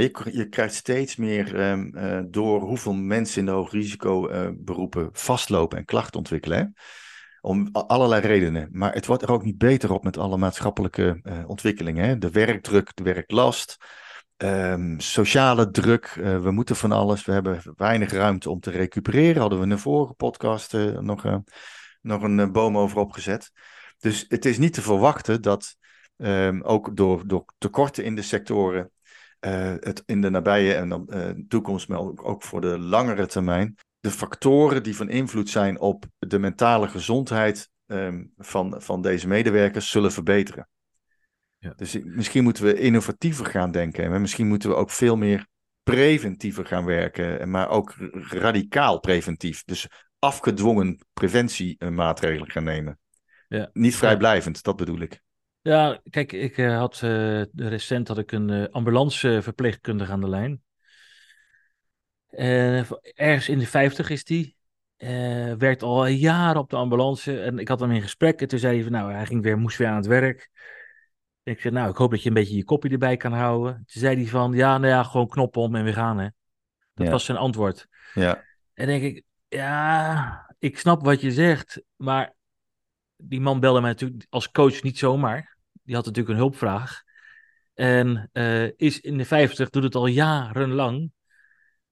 je, 0.00 0.30
je 0.32 0.48
krijgt 0.48 0.74
steeds 0.74 1.16
meer 1.16 1.70
um, 1.70 1.96
uh, 1.96 2.20
door 2.26 2.60
hoeveel 2.60 2.94
mensen 2.94 3.40
in 3.40 3.46
de 3.46 3.52
hoogrisicoberoepen 3.52 5.02
uh, 5.02 5.08
vastlopen 5.12 5.78
en 5.78 5.84
klachten 5.84 6.18
ontwikkelen. 6.18 6.74
Om 7.40 7.68
allerlei 7.72 8.20
redenen. 8.20 8.68
Maar 8.72 8.92
het 8.92 9.06
wordt 9.06 9.22
er 9.22 9.32
ook 9.32 9.44
niet 9.44 9.58
beter 9.58 9.92
op 9.92 10.04
met 10.04 10.16
alle 10.16 10.36
maatschappelijke 10.36 11.20
uh, 11.22 11.48
ontwikkelingen. 11.48 12.20
De 12.20 12.30
werkdruk, 12.30 12.96
de 12.96 13.02
werklast, 13.02 13.76
um, 14.36 15.00
sociale 15.00 15.70
druk. 15.70 16.12
We 16.14 16.50
moeten 16.50 16.76
van 16.76 16.92
alles. 16.92 17.24
We 17.24 17.32
hebben 17.32 17.60
weinig 17.76 18.12
ruimte 18.12 18.50
om 18.50 18.60
te 18.60 18.70
recupereren. 18.70 19.40
Hadden 19.40 19.58
we 19.58 19.64
in 19.64 19.70
de 19.70 19.78
vorige 19.78 20.12
podcast 20.12 20.72
nog, 21.00 21.42
nog 22.00 22.22
een 22.22 22.52
boom 22.52 22.78
over 22.78 22.98
opgezet. 22.98 23.50
Dus 23.98 24.24
het 24.28 24.44
is 24.44 24.58
niet 24.58 24.72
te 24.72 24.82
verwachten 24.82 25.42
dat 25.42 25.76
um, 26.16 26.62
ook 26.62 26.96
door, 26.96 27.26
door 27.26 27.44
tekorten 27.58 28.04
in 28.04 28.14
de 28.14 28.22
sectoren 28.22 28.90
uh, 29.40 29.74
het 29.80 30.02
in 30.06 30.20
de 30.20 30.30
nabije 30.30 30.74
en 30.74 31.06
uh, 31.08 31.28
toekomst, 31.48 31.88
maar 31.88 31.98
ook, 31.98 32.28
ook 32.28 32.42
voor 32.42 32.60
de 32.60 32.78
langere 32.78 33.26
termijn, 33.26 33.76
de 34.00 34.10
factoren 34.10 34.82
die 34.82 34.96
van 34.96 35.08
invloed 35.08 35.50
zijn 35.50 35.80
op 35.80 36.04
de 36.18 36.38
mentale 36.38 36.88
gezondheid 36.88 37.70
um, 37.86 38.32
van, 38.36 38.74
van 38.82 39.02
deze 39.02 39.28
medewerkers 39.28 39.90
zullen 39.90 40.12
verbeteren. 40.12 40.68
Ja. 41.58 41.72
Dus 41.76 41.98
misschien 42.02 42.44
moeten 42.44 42.64
we 42.64 42.80
innovatiever 42.80 43.46
gaan 43.46 43.70
denken. 43.70 44.12
En 44.12 44.20
misschien 44.20 44.48
moeten 44.48 44.68
we 44.68 44.74
ook 44.74 44.90
veel 44.90 45.16
meer 45.16 45.46
preventiever 45.82 46.66
gaan 46.66 46.84
werken, 46.84 47.50
maar 47.50 47.68
ook 47.68 47.94
radicaal 48.30 49.00
preventief. 49.00 49.64
Dus 49.64 49.86
afgedwongen 50.18 50.98
preventiemaatregelen 51.12 52.50
gaan 52.50 52.64
nemen. 52.64 52.98
Ja. 53.48 53.70
Niet 53.72 53.96
vrijblijvend, 53.96 54.62
dat 54.62 54.76
bedoel 54.76 55.00
ik. 55.00 55.20
Ja, 55.68 56.00
kijk, 56.10 56.32
ik 56.32 56.56
uh, 56.56 56.78
had 56.78 57.00
uh, 57.04 57.42
recent 57.54 58.08
had 58.08 58.18
ik 58.18 58.32
een 58.32 58.48
uh, 58.48 58.64
ambulanceverpleegkundige 58.70 60.12
aan 60.12 60.20
de 60.20 60.28
lijn. 60.28 60.62
ergens 63.14 63.48
in 63.48 63.58
de 63.58 63.66
50 63.66 64.10
is 64.10 64.24
die. 64.24 64.56
werkt 65.58 65.82
al 65.82 66.06
jaren 66.06 66.60
op 66.60 66.70
de 66.70 66.76
ambulance. 66.76 67.40
En 67.40 67.58
ik 67.58 67.68
had 67.68 67.80
hem 67.80 67.90
in 67.90 68.02
gesprek. 68.02 68.40
En 68.40 68.48
toen 68.48 68.58
zei 68.58 68.74
hij 68.74 68.82
van, 68.82 68.92
nou, 68.92 69.12
hij 69.12 69.26
ging 69.26 69.42
weer, 69.42 69.58
moest 69.58 69.78
weer 69.78 69.88
aan 69.88 69.96
het 69.96 70.06
werk. 70.06 70.50
En 71.42 71.52
ik 71.52 71.60
zei, 71.60 71.74
nou, 71.74 71.90
ik 71.90 71.96
hoop 71.96 72.10
dat 72.10 72.22
je 72.22 72.28
een 72.28 72.34
beetje 72.34 72.56
je 72.56 72.64
kopje 72.64 72.90
erbij 72.90 73.16
kan 73.16 73.32
houden. 73.32 73.74
Toen 73.74 74.02
zei 74.02 74.16
hij 74.16 74.26
van, 74.26 74.52
ja, 74.52 74.78
nou 74.78 74.92
ja, 74.92 75.02
gewoon 75.02 75.28
knop 75.28 75.56
om 75.56 75.74
en 75.74 75.84
we 75.84 75.92
gaan, 75.92 76.18
hè. 76.18 76.28
Dat 76.94 77.06
ja. 77.06 77.12
was 77.12 77.24
zijn 77.24 77.38
antwoord. 77.38 77.86
Ja. 78.14 78.44
En 78.74 78.86
denk 78.86 79.02
ik, 79.02 79.24
ja, 79.48 80.54
ik 80.58 80.78
snap 80.78 81.04
wat 81.04 81.20
je 81.20 81.32
zegt, 81.32 81.82
maar 81.96 82.34
die 83.16 83.40
man 83.40 83.60
belde 83.60 83.80
mij 83.80 83.90
natuurlijk 83.90 84.26
als 84.28 84.50
coach 84.50 84.82
niet 84.82 84.98
zomaar. 84.98 85.56
Die 85.88 85.96
had 85.96 86.04
natuurlijk 86.04 86.34
een 86.34 86.40
hulpvraag. 86.40 87.02
En 87.74 88.30
is 88.76 89.00
in 89.00 89.18
de 89.18 89.24
50, 89.24 89.70
doet 89.70 89.82
het 89.82 89.94
al 89.94 90.06
jarenlang. 90.06 91.12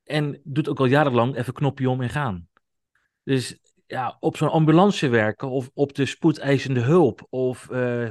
En 0.04 0.40
doet 0.44 0.68
ook 0.68 0.78
al 0.78 0.84
jarenlang 0.84 1.36
even 1.36 1.52
knopje 1.52 1.90
om 1.90 2.02
en 2.02 2.08
gaan. 2.08 2.48
Dus 3.22 3.58
ja, 3.86 4.16
op 4.20 4.36
zo'n 4.36 4.50
ambulance 4.50 5.08
werken 5.08 5.50
of 5.50 5.70
op 5.74 5.94
de 5.94 6.06
spoedeisende 6.06 6.80
hulp 6.80 7.26
of 7.30 7.68
uh, 7.70 8.10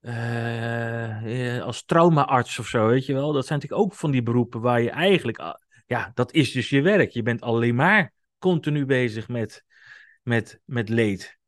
uh, 0.00 1.62
als 1.62 1.84
traumaarts 1.84 2.58
of 2.58 2.66
zo, 2.66 2.86
weet 2.86 3.06
je 3.06 3.12
wel. 3.12 3.32
Dat 3.32 3.46
zijn 3.46 3.58
natuurlijk 3.58 3.86
ook 3.86 3.94
van 3.94 4.10
die 4.10 4.22
beroepen 4.22 4.60
waar 4.60 4.80
je 4.80 4.90
eigenlijk, 4.90 5.56
ja, 5.86 6.10
dat 6.14 6.32
is 6.32 6.52
dus 6.52 6.68
je 6.68 6.82
werk. 6.82 7.10
Je 7.10 7.22
bent 7.22 7.40
alleen 7.40 7.74
maar 7.74 8.12
continu 8.38 8.84
bezig 8.84 9.28
met, 9.28 9.64
met, 10.22 10.60
met 10.64 10.88
leed. 10.88 11.40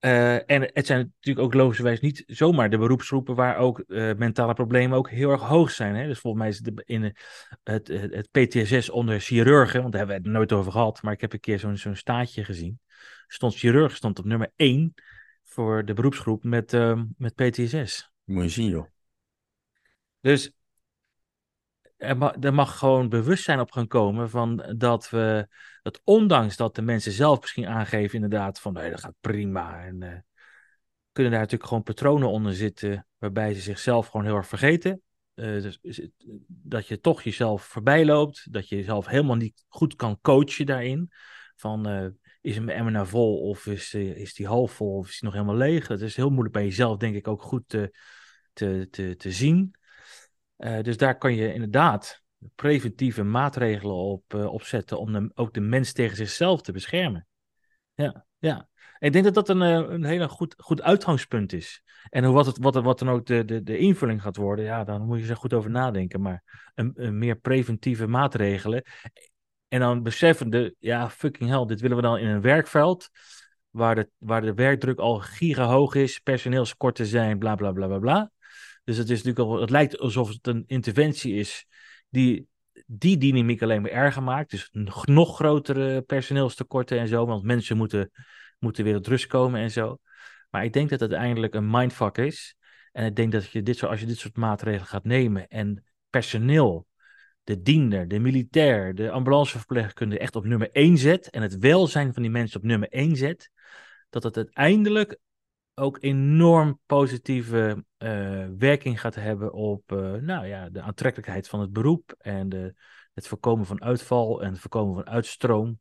Uh, 0.00 0.50
en 0.50 0.70
het 0.72 0.86
zijn 0.86 0.98
natuurlijk 0.98 1.46
ook 1.46 1.54
logischerwijs 1.54 2.00
niet 2.00 2.24
zomaar 2.26 2.70
de 2.70 2.78
beroepsgroepen 2.78 3.34
waar 3.34 3.56
ook 3.56 3.84
uh, 3.86 4.14
mentale 4.14 4.54
problemen 4.54 4.98
ook 4.98 5.10
heel 5.10 5.30
erg 5.30 5.42
hoog 5.42 5.70
zijn. 5.70 5.94
Hè? 5.94 6.06
Dus 6.06 6.18
volgens 6.18 6.42
mij 6.42 6.52
is 6.52 6.58
het 6.58 6.82
in 6.84 7.02
het, 7.02 7.88
het, 7.88 7.88
het 7.88 8.30
PTSS 8.30 8.90
onder 8.90 9.20
chirurgen, 9.20 9.80
want 9.80 9.92
daar 9.92 10.00
hebben 10.00 10.22
we 10.22 10.28
het 10.28 10.36
nooit 10.36 10.52
over 10.52 10.72
gehad, 10.72 11.02
maar 11.02 11.12
ik 11.12 11.20
heb 11.20 11.32
een 11.32 11.40
keer 11.40 11.58
zo'n 11.58 11.76
zo'n 11.76 11.94
staatje 11.94 12.44
gezien. 12.44 12.80
Stond 13.26 13.54
chirurg 13.54 13.96
stond 13.96 14.18
op 14.18 14.24
nummer 14.24 14.52
1 14.56 14.94
voor 15.44 15.84
de 15.84 15.94
beroepsgroep 15.94 16.44
met, 16.44 16.72
uh, 16.72 17.02
met 17.16 17.34
PTSS. 17.34 18.10
Moet 18.24 18.42
je 18.42 18.48
zien, 18.48 18.68
joh. 18.68 18.86
Dus 20.20 20.52
er 21.98 22.54
mag, 22.54 22.78
gewoon 22.78 23.08
bewustzijn 23.08 23.60
op 23.60 23.72
gaan 23.72 23.86
komen 23.86 24.30
van 24.30 24.74
dat 24.76 25.10
we, 25.10 25.48
dat 25.82 26.00
ondanks 26.04 26.56
dat 26.56 26.74
de 26.74 26.82
mensen 26.82 27.12
zelf 27.12 27.40
misschien 27.40 27.66
aangeven 27.66 28.14
inderdaad 28.14 28.60
van 28.60 28.72
nee, 28.72 28.90
dat 28.90 29.00
gaat 29.00 29.14
prima 29.20 29.84
en 29.84 29.94
uh, 29.94 30.08
kunnen 31.12 31.32
daar 31.32 31.40
natuurlijk 31.40 31.68
gewoon 31.68 31.82
patronen 31.82 32.28
onder 32.28 32.54
zitten 32.54 33.06
waarbij 33.18 33.54
ze 33.54 33.60
zichzelf 33.60 34.06
gewoon 34.06 34.26
heel 34.26 34.36
erg 34.36 34.46
vergeten. 34.46 35.02
Uh, 35.34 35.62
dus, 35.62 36.08
dat 36.46 36.86
je 36.86 37.00
toch 37.00 37.22
jezelf 37.22 37.64
voorbij 37.64 38.04
loopt, 38.04 38.52
dat 38.52 38.68
je 38.68 38.76
jezelf 38.76 39.06
helemaal 39.06 39.36
niet 39.36 39.64
goed 39.68 39.96
kan 39.96 40.18
coachen 40.20 40.66
daarin. 40.66 41.10
Van 41.56 42.12
is 42.40 42.56
een 42.56 42.68
emmer 42.68 42.92
nou 42.92 43.06
vol 43.06 43.40
of 43.40 43.66
is, 43.66 43.94
is 43.94 44.34
die 44.34 44.46
half 44.46 44.72
vol 44.72 44.96
of 44.96 45.08
is 45.08 45.12
die 45.12 45.24
nog 45.24 45.32
helemaal 45.32 45.56
leeg? 45.56 45.86
Dat 45.86 46.00
is 46.00 46.16
heel 46.16 46.30
moeilijk 46.30 46.54
bij 46.54 46.64
jezelf, 46.64 46.96
denk 46.96 47.14
ik, 47.14 47.28
ook 47.28 47.42
goed 47.42 47.62
te, 47.66 47.96
te, 48.52 48.88
te, 48.90 49.16
te 49.16 49.32
zien. 49.32 49.77
Uh, 50.58 50.82
dus 50.82 50.96
daar 50.96 51.18
kan 51.18 51.34
je 51.34 51.52
inderdaad 51.52 52.22
preventieve 52.54 53.22
maatregelen 53.22 53.94
op, 53.94 54.34
uh, 54.34 54.52
op 54.52 54.62
zetten 54.62 54.98
om 54.98 55.30
ook 55.34 55.54
de 55.54 55.60
mens 55.60 55.92
tegen 55.92 56.16
zichzelf 56.16 56.62
te 56.62 56.72
beschermen. 56.72 57.26
Ja, 57.94 58.26
ja. 58.38 58.68
ik 58.98 59.12
denk 59.12 59.24
dat 59.24 59.34
dat 59.34 59.48
een, 59.48 59.62
eh, 59.62 59.94
een 59.94 60.04
hele 60.04 60.28
goed, 60.28 60.54
goed 60.58 60.82
uitgangspunt 60.82 61.52
is. 61.52 61.82
En 62.10 62.24
hoe, 62.24 62.34
wat, 62.34 62.46
het, 62.46 62.58
wat, 62.58 62.74
wat 62.74 62.98
dan 62.98 63.10
ook 63.10 63.26
de, 63.26 63.44
de, 63.44 63.62
de 63.62 63.78
invulling 63.78 64.22
gaat 64.22 64.36
worden, 64.36 64.64
ja, 64.64 64.84
dan 64.84 65.06
moet 65.06 65.20
je 65.20 65.28
er 65.28 65.36
goed 65.36 65.54
over 65.54 65.70
nadenken. 65.70 66.20
Maar 66.20 66.70
een, 66.74 67.18
meer 67.18 67.36
preventieve 67.36 68.06
maatregelen. 68.06 68.82
En 69.68 69.80
dan 69.80 70.02
beseffende, 70.02 70.74
ja, 70.78 71.10
fucking 71.10 71.50
hell, 71.50 71.66
dit 71.66 71.80
willen 71.80 71.96
we 71.96 72.02
dan 72.02 72.18
in 72.18 72.28
een 72.28 72.40
werkveld. 72.40 73.08
Waar 73.70 73.94
de, 73.94 74.10
waar 74.18 74.40
de 74.40 74.54
werkdruk 74.54 74.98
al 74.98 75.18
gigahoog 75.18 75.94
is, 75.94 76.18
personeelskorten 76.18 77.06
zijn, 77.06 77.38
bla 77.38 77.54
bla 77.54 77.72
bla 77.72 77.86
bla 77.86 77.98
bla. 77.98 78.30
Dus 78.88 78.96
het, 78.96 79.10
is 79.10 79.22
natuurlijk 79.22 79.48
al, 79.48 79.60
het 79.60 79.70
lijkt 79.70 79.98
alsof 79.98 80.28
het 80.28 80.46
een 80.46 80.64
interventie 80.66 81.34
is 81.34 81.66
die 82.08 82.48
die 82.86 83.18
dynamiek 83.18 83.62
alleen 83.62 83.82
maar 83.82 83.90
erger 83.90 84.22
maakt. 84.22 84.50
Dus 84.50 84.68
nog 84.72 85.34
grotere 85.34 86.02
personeelstekorten 86.02 86.98
en 86.98 87.08
zo, 87.08 87.26
want 87.26 87.42
mensen 87.42 87.76
moeten, 87.76 88.10
moeten 88.58 88.84
weer 88.84 88.94
tot 88.94 89.06
rust 89.06 89.26
komen 89.26 89.60
en 89.60 89.70
zo. 89.70 89.98
Maar 90.50 90.64
ik 90.64 90.72
denk 90.72 90.90
dat 90.90 91.00
het 91.00 91.10
uiteindelijk 91.10 91.54
een 91.54 91.70
mindfuck 91.70 92.18
is. 92.18 92.56
En 92.92 93.06
ik 93.06 93.16
denk 93.16 93.32
dat 93.32 93.50
je 93.50 93.62
dit 93.62 93.82
als 93.82 94.00
je 94.00 94.06
dit 94.06 94.18
soort 94.18 94.36
maatregelen 94.36 94.86
gaat 94.86 95.04
nemen 95.04 95.48
en 95.48 95.84
personeel, 96.10 96.86
de 97.44 97.62
diender, 97.62 98.08
de 98.08 98.18
militair, 98.18 98.94
de 98.94 99.10
ambulanceverpleegkundige 99.10 100.20
echt 100.20 100.36
op 100.36 100.44
nummer 100.44 100.70
1 100.70 100.98
zet 100.98 101.30
en 101.30 101.42
het 101.42 101.58
welzijn 101.58 102.12
van 102.12 102.22
die 102.22 102.30
mensen 102.30 102.60
op 102.60 102.66
nummer 102.66 102.88
1 102.88 103.16
zet, 103.16 103.50
dat 104.10 104.22
het 104.22 104.36
uiteindelijk 104.36 105.18
ook 105.78 105.98
enorm 106.00 106.80
positieve 106.86 107.84
uh, 107.98 108.46
werking 108.58 109.00
gaat 109.00 109.14
hebben 109.14 109.52
op 109.52 109.92
uh, 109.92 110.12
nou 110.12 110.46
ja, 110.46 110.68
de 110.70 110.80
aantrekkelijkheid 110.80 111.48
van 111.48 111.60
het 111.60 111.72
beroep 111.72 112.14
en 112.18 112.48
de, 112.48 112.74
het 113.14 113.26
voorkomen 113.26 113.66
van 113.66 113.82
uitval 113.82 114.42
en 114.42 114.50
het 114.50 114.60
voorkomen 114.60 114.94
van 114.94 115.12
uitstroom. 115.12 115.78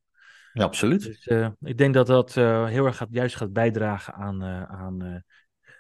Ja, 0.54 0.64
absoluut. 0.64 1.04
Dus 1.04 1.28
uh, 1.28 1.48
ik 1.62 1.78
denk 1.78 1.94
dat 1.94 2.08
dat 2.08 2.34
heel 2.34 2.86
erg 2.86 2.98
gaat, 2.98 3.08
juist 3.12 3.36
gaat 3.36 3.54
bijdragen 3.54 4.14
aan, 4.14 4.44
aan, 4.44 5.24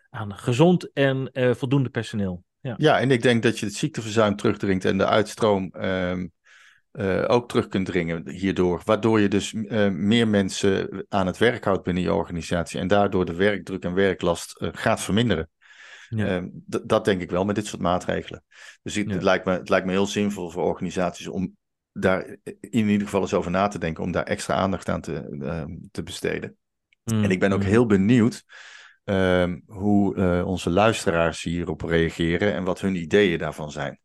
aan 0.10 0.36
gezond 0.36 0.91
en 0.93 1.30
voldoende 1.56 1.89
personeel. 1.89 2.43
Ja. 2.60 2.73
ja, 2.77 2.99
en 2.99 3.12
ik 3.12 3.21
denk 3.21 3.43
dat 3.43 3.60
je 3.60 3.65
het 3.65 3.75
ziekteverzuim 3.75 4.36
terugdringt 4.36 4.86
en 4.86 4.97
de 4.97 5.06
uitstroom 5.06 5.73
um, 5.75 6.32
uh, 6.97 7.23
ook 7.27 7.49
terug 7.49 7.67
kunt 7.67 7.86
dringen 7.86 8.29
hierdoor. 8.29 8.81
Waardoor 8.86 9.19
je 9.19 9.27
dus 9.27 9.53
uh, 9.53 9.89
meer 9.89 10.27
mensen 10.27 11.05
aan 11.10 11.27
het 11.27 11.38
werk 11.38 11.63
houdt 11.63 11.83
binnen 11.83 12.03
je 12.03 12.13
organisatie. 12.13 12.79
En 12.79 12.88
daardoor 12.88 13.25
de 13.25 13.36
werkdruk 13.36 13.83
en 13.83 13.93
werklast 13.93 14.62
uh, 14.62 14.69
gaat 14.71 15.01
verminderen. 15.01 15.49
Ja. 16.10 16.25
Ehm, 16.25 16.47
dat 16.65 17.05
denk 17.05 17.21
ik 17.21 17.31
wel 17.31 17.45
met 17.45 17.55
dit 17.55 17.65
soort 17.65 17.81
maatregelen. 17.81 18.43
Dus 18.81 18.97
ik, 18.97 19.07
ja. 19.07 19.13
het, 19.13 19.23
lijkt 19.23 19.45
me, 19.45 19.51
het 19.51 19.69
lijkt 19.69 19.86
me 19.86 19.91
heel 19.91 20.05
zinvol 20.05 20.49
voor 20.49 20.63
organisaties 20.63 21.27
om 21.27 21.55
daar 21.91 22.38
in 22.60 22.88
ieder 22.88 23.07
geval 23.07 23.21
eens 23.21 23.33
over 23.33 23.51
na 23.51 23.67
te 23.67 23.79
denken. 23.79 24.03
Om 24.03 24.12
daar 24.12 24.23
extra 24.23 24.55
aandacht 24.55 24.89
aan 24.89 25.01
te, 25.01 25.38
ehm, 25.41 25.75
te 25.91 26.03
besteden. 26.03 26.57
Mm. 27.03 27.23
En 27.23 27.31
ik 27.31 27.39
ben 27.39 27.51
ook 27.51 27.62
mm. 27.62 27.67
heel 27.67 27.86
benieuwd. 27.86 28.43
Ehm, 29.03 29.60
hoe 29.65 30.43
onze 30.45 30.69
luisteraars 30.69 31.43
hierop 31.43 31.81
reageren 31.81 32.53
en 32.53 32.63
wat 32.63 32.81
hun 32.81 32.95
ideeën 32.95 33.38
daarvan 33.38 33.71
zijn. 33.71 33.99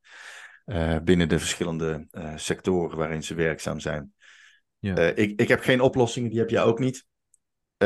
Uh, 0.67 0.97
binnen 1.05 1.29
de 1.29 1.39
verschillende 1.39 2.07
uh, 2.13 2.33
sectoren 2.37 2.99
waarin 2.99 3.23
ze 3.23 3.35
werkzaam 3.35 3.81
zijn. 3.81 4.13
Ja. 4.79 4.99
Uh, 4.99 5.09
ik, 5.09 5.41
ik 5.41 5.49
heb 5.49 5.61
geen 5.61 5.81
oplossingen, 5.81 6.31
die 6.31 6.39
heb 6.39 6.51
jij 6.51 6.63
ook 6.63 6.79
niet. 6.79 7.07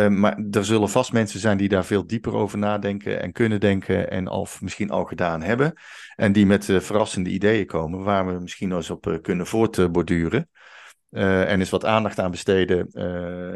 maar 0.08 0.38
er 0.50 0.64
zullen 0.64 0.88
vast 0.88 1.12
mensen 1.12 1.40
zijn 1.40 1.56
die 1.56 1.68
daar 1.68 1.84
veel 1.84 2.06
dieper 2.06 2.34
over 2.34 2.58
nadenken 2.58 3.20
en 3.20 3.32
kunnen 3.32 3.60
denken 3.60 4.10
en 4.10 4.28
of 4.28 4.60
misschien 4.60 4.90
al 4.90 5.04
gedaan 5.04 5.42
hebben. 5.42 5.72
En 6.14 6.32
die 6.32 6.46
met 6.46 6.64
verrassende 6.64 7.30
ideeën 7.30 7.66
komen 7.66 8.02
waar 8.02 8.26
we 8.26 8.40
misschien 8.40 8.68
nog 8.68 8.78
eens 8.78 8.90
op 8.90 9.18
kunnen 9.22 9.46
voortborduren. 9.46 10.48
en 11.10 11.58
eens 11.58 11.70
wat 11.70 11.84
aandacht 11.84 12.18
aan 12.18 12.30
besteden 12.30 12.90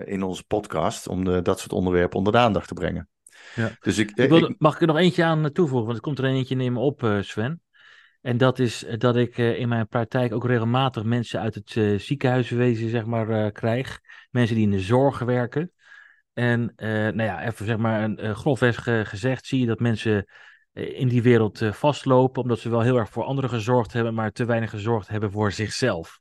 in 0.06 0.22
onze 0.22 0.44
podcast 0.44 1.08
om 1.08 1.24
de, 1.24 1.42
dat 1.42 1.58
soort 1.58 1.72
onderwerpen 1.72 2.18
onder 2.18 2.32
de 2.32 2.38
aandacht 2.38 2.68
te 2.68 2.74
brengen. 2.74 3.08
Ja. 3.54 3.70
Dus 3.80 3.98
ik, 3.98 4.10
ik 4.10 4.28
wil, 4.28 4.54
mag 4.58 4.74
ik 4.74 4.80
er 4.80 4.86
nog 4.86 4.98
eentje 4.98 5.24
aan 5.24 5.52
toevoegen? 5.52 5.86
Want 5.86 5.96
er 5.96 6.02
komt 6.02 6.18
er 6.18 6.24
een 6.24 6.34
eentje 6.34 6.56
nemen 6.56 6.82
op, 6.82 7.18
Sven. 7.20 7.62
En 8.20 8.36
dat 8.36 8.58
is 8.58 8.84
eh, 8.84 8.98
dat 8.98 9.16
ik 9.16 9.38
uh, 9.38 9.58
in 9.58 9.68
mijn 9.68 9.88
praktijk 9.88 10.32
ook 10.32 10.46
regelmatig 10.46 11.02
mensen 11.02 11.40
uit 11.40 11.54
het 11.54 11.74
uh, 11.74 11.98
ziekenhuiswezen 11.98 12.88
zeg 12.88 13.04
maar, 13.04 13.52
krijg. 13.52 14.00
Mensen 14.30 14.54
die 14.54 14.64
in 14.64 14.70
de 14.70 14.80
zorg 14.80 15.18
werken. 15.18 15.72
En 16.32 16.72
nou 16.76 17.22
ja, 17.22 17.46
even 17.46 17.66
zeg 17.66 17.76
maar 17.76 18.02
een, 18.02 18.36
grofweg 18.36 18.82
gezegd 18.82 19.46
zie 19.46 19.60
je 19.60 19.66
dat 19.66 19.80
mensen 19.80 20.26
in 20.72 21.08
die 21.08 21.22
wereld 21.22 21.62
vastlopen. 21.70 22.42
Omdat 22.42 22.58
ze 22.58 22.70
wel 22.70 22.80
heel 22.80 22.96
erg 22.96 23.10
voor 23.10 23.24
anderen 23.24 23.50
gezorgd 23.50 23.92
hebben, 23.92 24.14
maar 24.14 24.30
te 24.30 24.44
weinig 24.44 24.70
gezorgd 24.70 25.08
hebben 25.08 25.30
voor 25.30 25.52
zichzelf. 25.52 26.20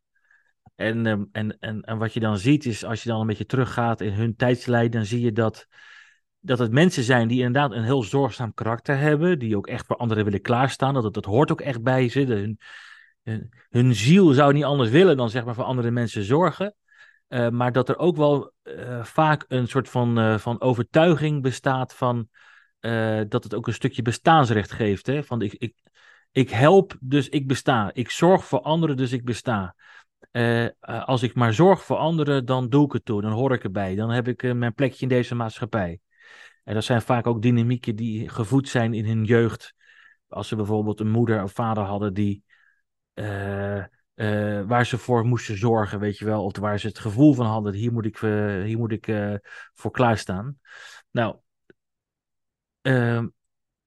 En, 0.76 1.06
ehm, 1.06 1.24
en, 1.32 1.58
en, 1.60 1.82
en 1.82 1.98
wat 1.98 2.14
je 2.14 2.20
dan 2.20 2.38
ziet 2.38 2.66
is, 2.66 2.86
als 2.86 3.04
je 3.04 3.10
dan 3.10 3.20
een 3.20 3.28
beetje 3.28 3.46
teruggaat 3.46 4.02
in 4.02 4.14
hun 4.14 4.36
tijdslijn, 4.36 4.92
dan 4.92 5.06
zie 5.06 5.22
je 5.22 5.32
dat 5.32 5.68
dat 6.50 6.60
het 6.60 6.72
mensen 6.72 7.04
zijn 7.04 7.28
die 7.28 7.38
inderdaad 7.38 7.72
een 7.72 7.84
heel 7.84 8.04
zorgzaam 8.04 8.54
karakter 8.54 8.98
hebben, 8.98 9.40
die 9.40 9.58
ook 9.58 9.68
echt 9.68 9.86
voor 9.86 9.96
anderen 9.96 10.24
willen 10.24 10.42
klaarstaan, 10.42 10.94
dat 10.94 11.04
het, 11.04 11.14
dat 11.14 11.26
hoort 11.26 11.52
ook 11.52 11.62
echt 11.62 11.84
bij 11.84 12.10
ze. 12.10 12.20
hun, 13.24 13.50
hun, 13.70 13.96
ziel 13.96 14.34
zou 14.34 14.54
niet 14.54 14.64
anders 14.64 14.90
willen 14.90 15.18
dan 15.18 15.30
zeg 15.30 15.46
maar 15.46 15.54
voor 15.54 15.64
andere 15.64 15.92
mensen 15.92 16.24
zorgen. 16.24 16.76
Uh, 17.28 17.50
maar 17.50 17.72
dat 17.72 17.90
er 17.90 17.98
ook 17.98 18.16
wel 18.16 18.52
uh, 18.64 19.04
vaak 19.04 19.46
een 19.48 19.68
soort 19.68 19.90
van, 19.90 20.20
uh, 20.20 20.38
van 20.38 20.62
overtuiging 20.62 21.42
bestaat 21.42 21.96
van 21.96 22.30
dat 23.28 23.44
het 23.44 23.54
ook 23.54 23.68
een 23.68 23.74
stukje 23.74 24.02
bestaansrecht 24.02 24.72
geeft. 24.72 25.06
Hè? 25.06 25.24
Van 25.24 25.42
ik, 25.42 25.54
ik, 25.54 25.76
ik 26.32 26.50
help, 26.50 26.98
dus 27.00 27.30
ik 27.30 27.48
besta. 27.48 27.90
Ik 27.94 28.10
zorg 28.10 28.46
voor 28.46 28.62
anderen, 28.62 28.98
dus 28.98 29.12
ik 29.12 29.26
besta. 29.26 29.76
als 31.06 31.24
ik 31.24 31.36
maar 31.36 31.54
zorg 31.54 31.84
voor 31.84 31.98
anderen, 31.98 32.46
dan 32.46 32.70
doe 32.70 32.86
ik 32.86 32.92
het 32.92 33.06
toe. 33.06 33.22
Dan 33.22 33.32
hoor 33.32 33.54
ik 33.54 33.64
erbij. 33.64 33.96
Dan 33.96 34.10
heb 34.10 34.28
ik 34.28 34.54
mijn 34.54 34.74
plekje 34.74 35.02
in 35.02 35.08
deze 35.08 35.36
maatschappij. 35.36 36.00
En 36.70 36.76
dat 36.76 36.84
zijn 36.84 37.02
vaak 37.02 37.28
ook 37.28 37.42
dynamieken 37.42 37.96
die 37.96 38.30
gevoed 38.30 38.70
zijn 38.70 38.94
in 38.94 39.06
hun 39.06 39.24
jeugd. 39.24 39.74
Als 40.28 40.48
ze 40.48 40.56
bijvoorbeeld 40.56 41.00
een 41.00 41.10
moeder 41.10 41.44
of 41.44 41.52
vader 41.52 41.84
hadden 41.84 42.14
die. 42.14 42.44
Uh, 43.14 43.84
uh, 44.16 44.62
waar 44.62 44.86
ze 44.86 44.98
voor 44.98 45.26
moesten 45.26 45.58
zorgen, 45.58 46.00
weet 46.00 46.18
je 46.18 46.26
wel. 46.26 46.44
Of 46.44 46.58
waar 46.58 46.80
ze 46.80 46.88
het 46.88 47.00
gevoel 47.00 47.34
van 47.34 47.46
hadden: 47.46 47.74
hier 47.74 47.92
moet 47.92 48.06
ik, 48.06 48.22
uh, 48.22 48.64
hier 48.64 48.78
moet 48.78 48.92
ik 48.92 49.40
voor 49.74 49.92
klaarstaan. 49.92 50.60
Nou, 51.12 51.38
ehm, 52.82 53.28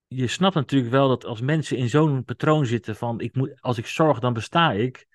je 0.06 0.26
snapt 0.26 0.54
natuurlijk 0.54 0.92
wel 0.92 1.08
dat 1.08 1.24
als 1.24 1.40
mensen 1.40 1.76
in 1.76 1.88
zo'n 1.88 2.24
patroon 2.24 2.66
zitten 2.66 2.96
van: 2.96 3.20
ik 3.20 3.34
moet, 3.36 3.60
als 3.60 3.78
ik 3.78 3.86
zorg, 3.86 4.18
dan 4.18 4.32
besta 4.32 4.72
ik. 4.72 5.06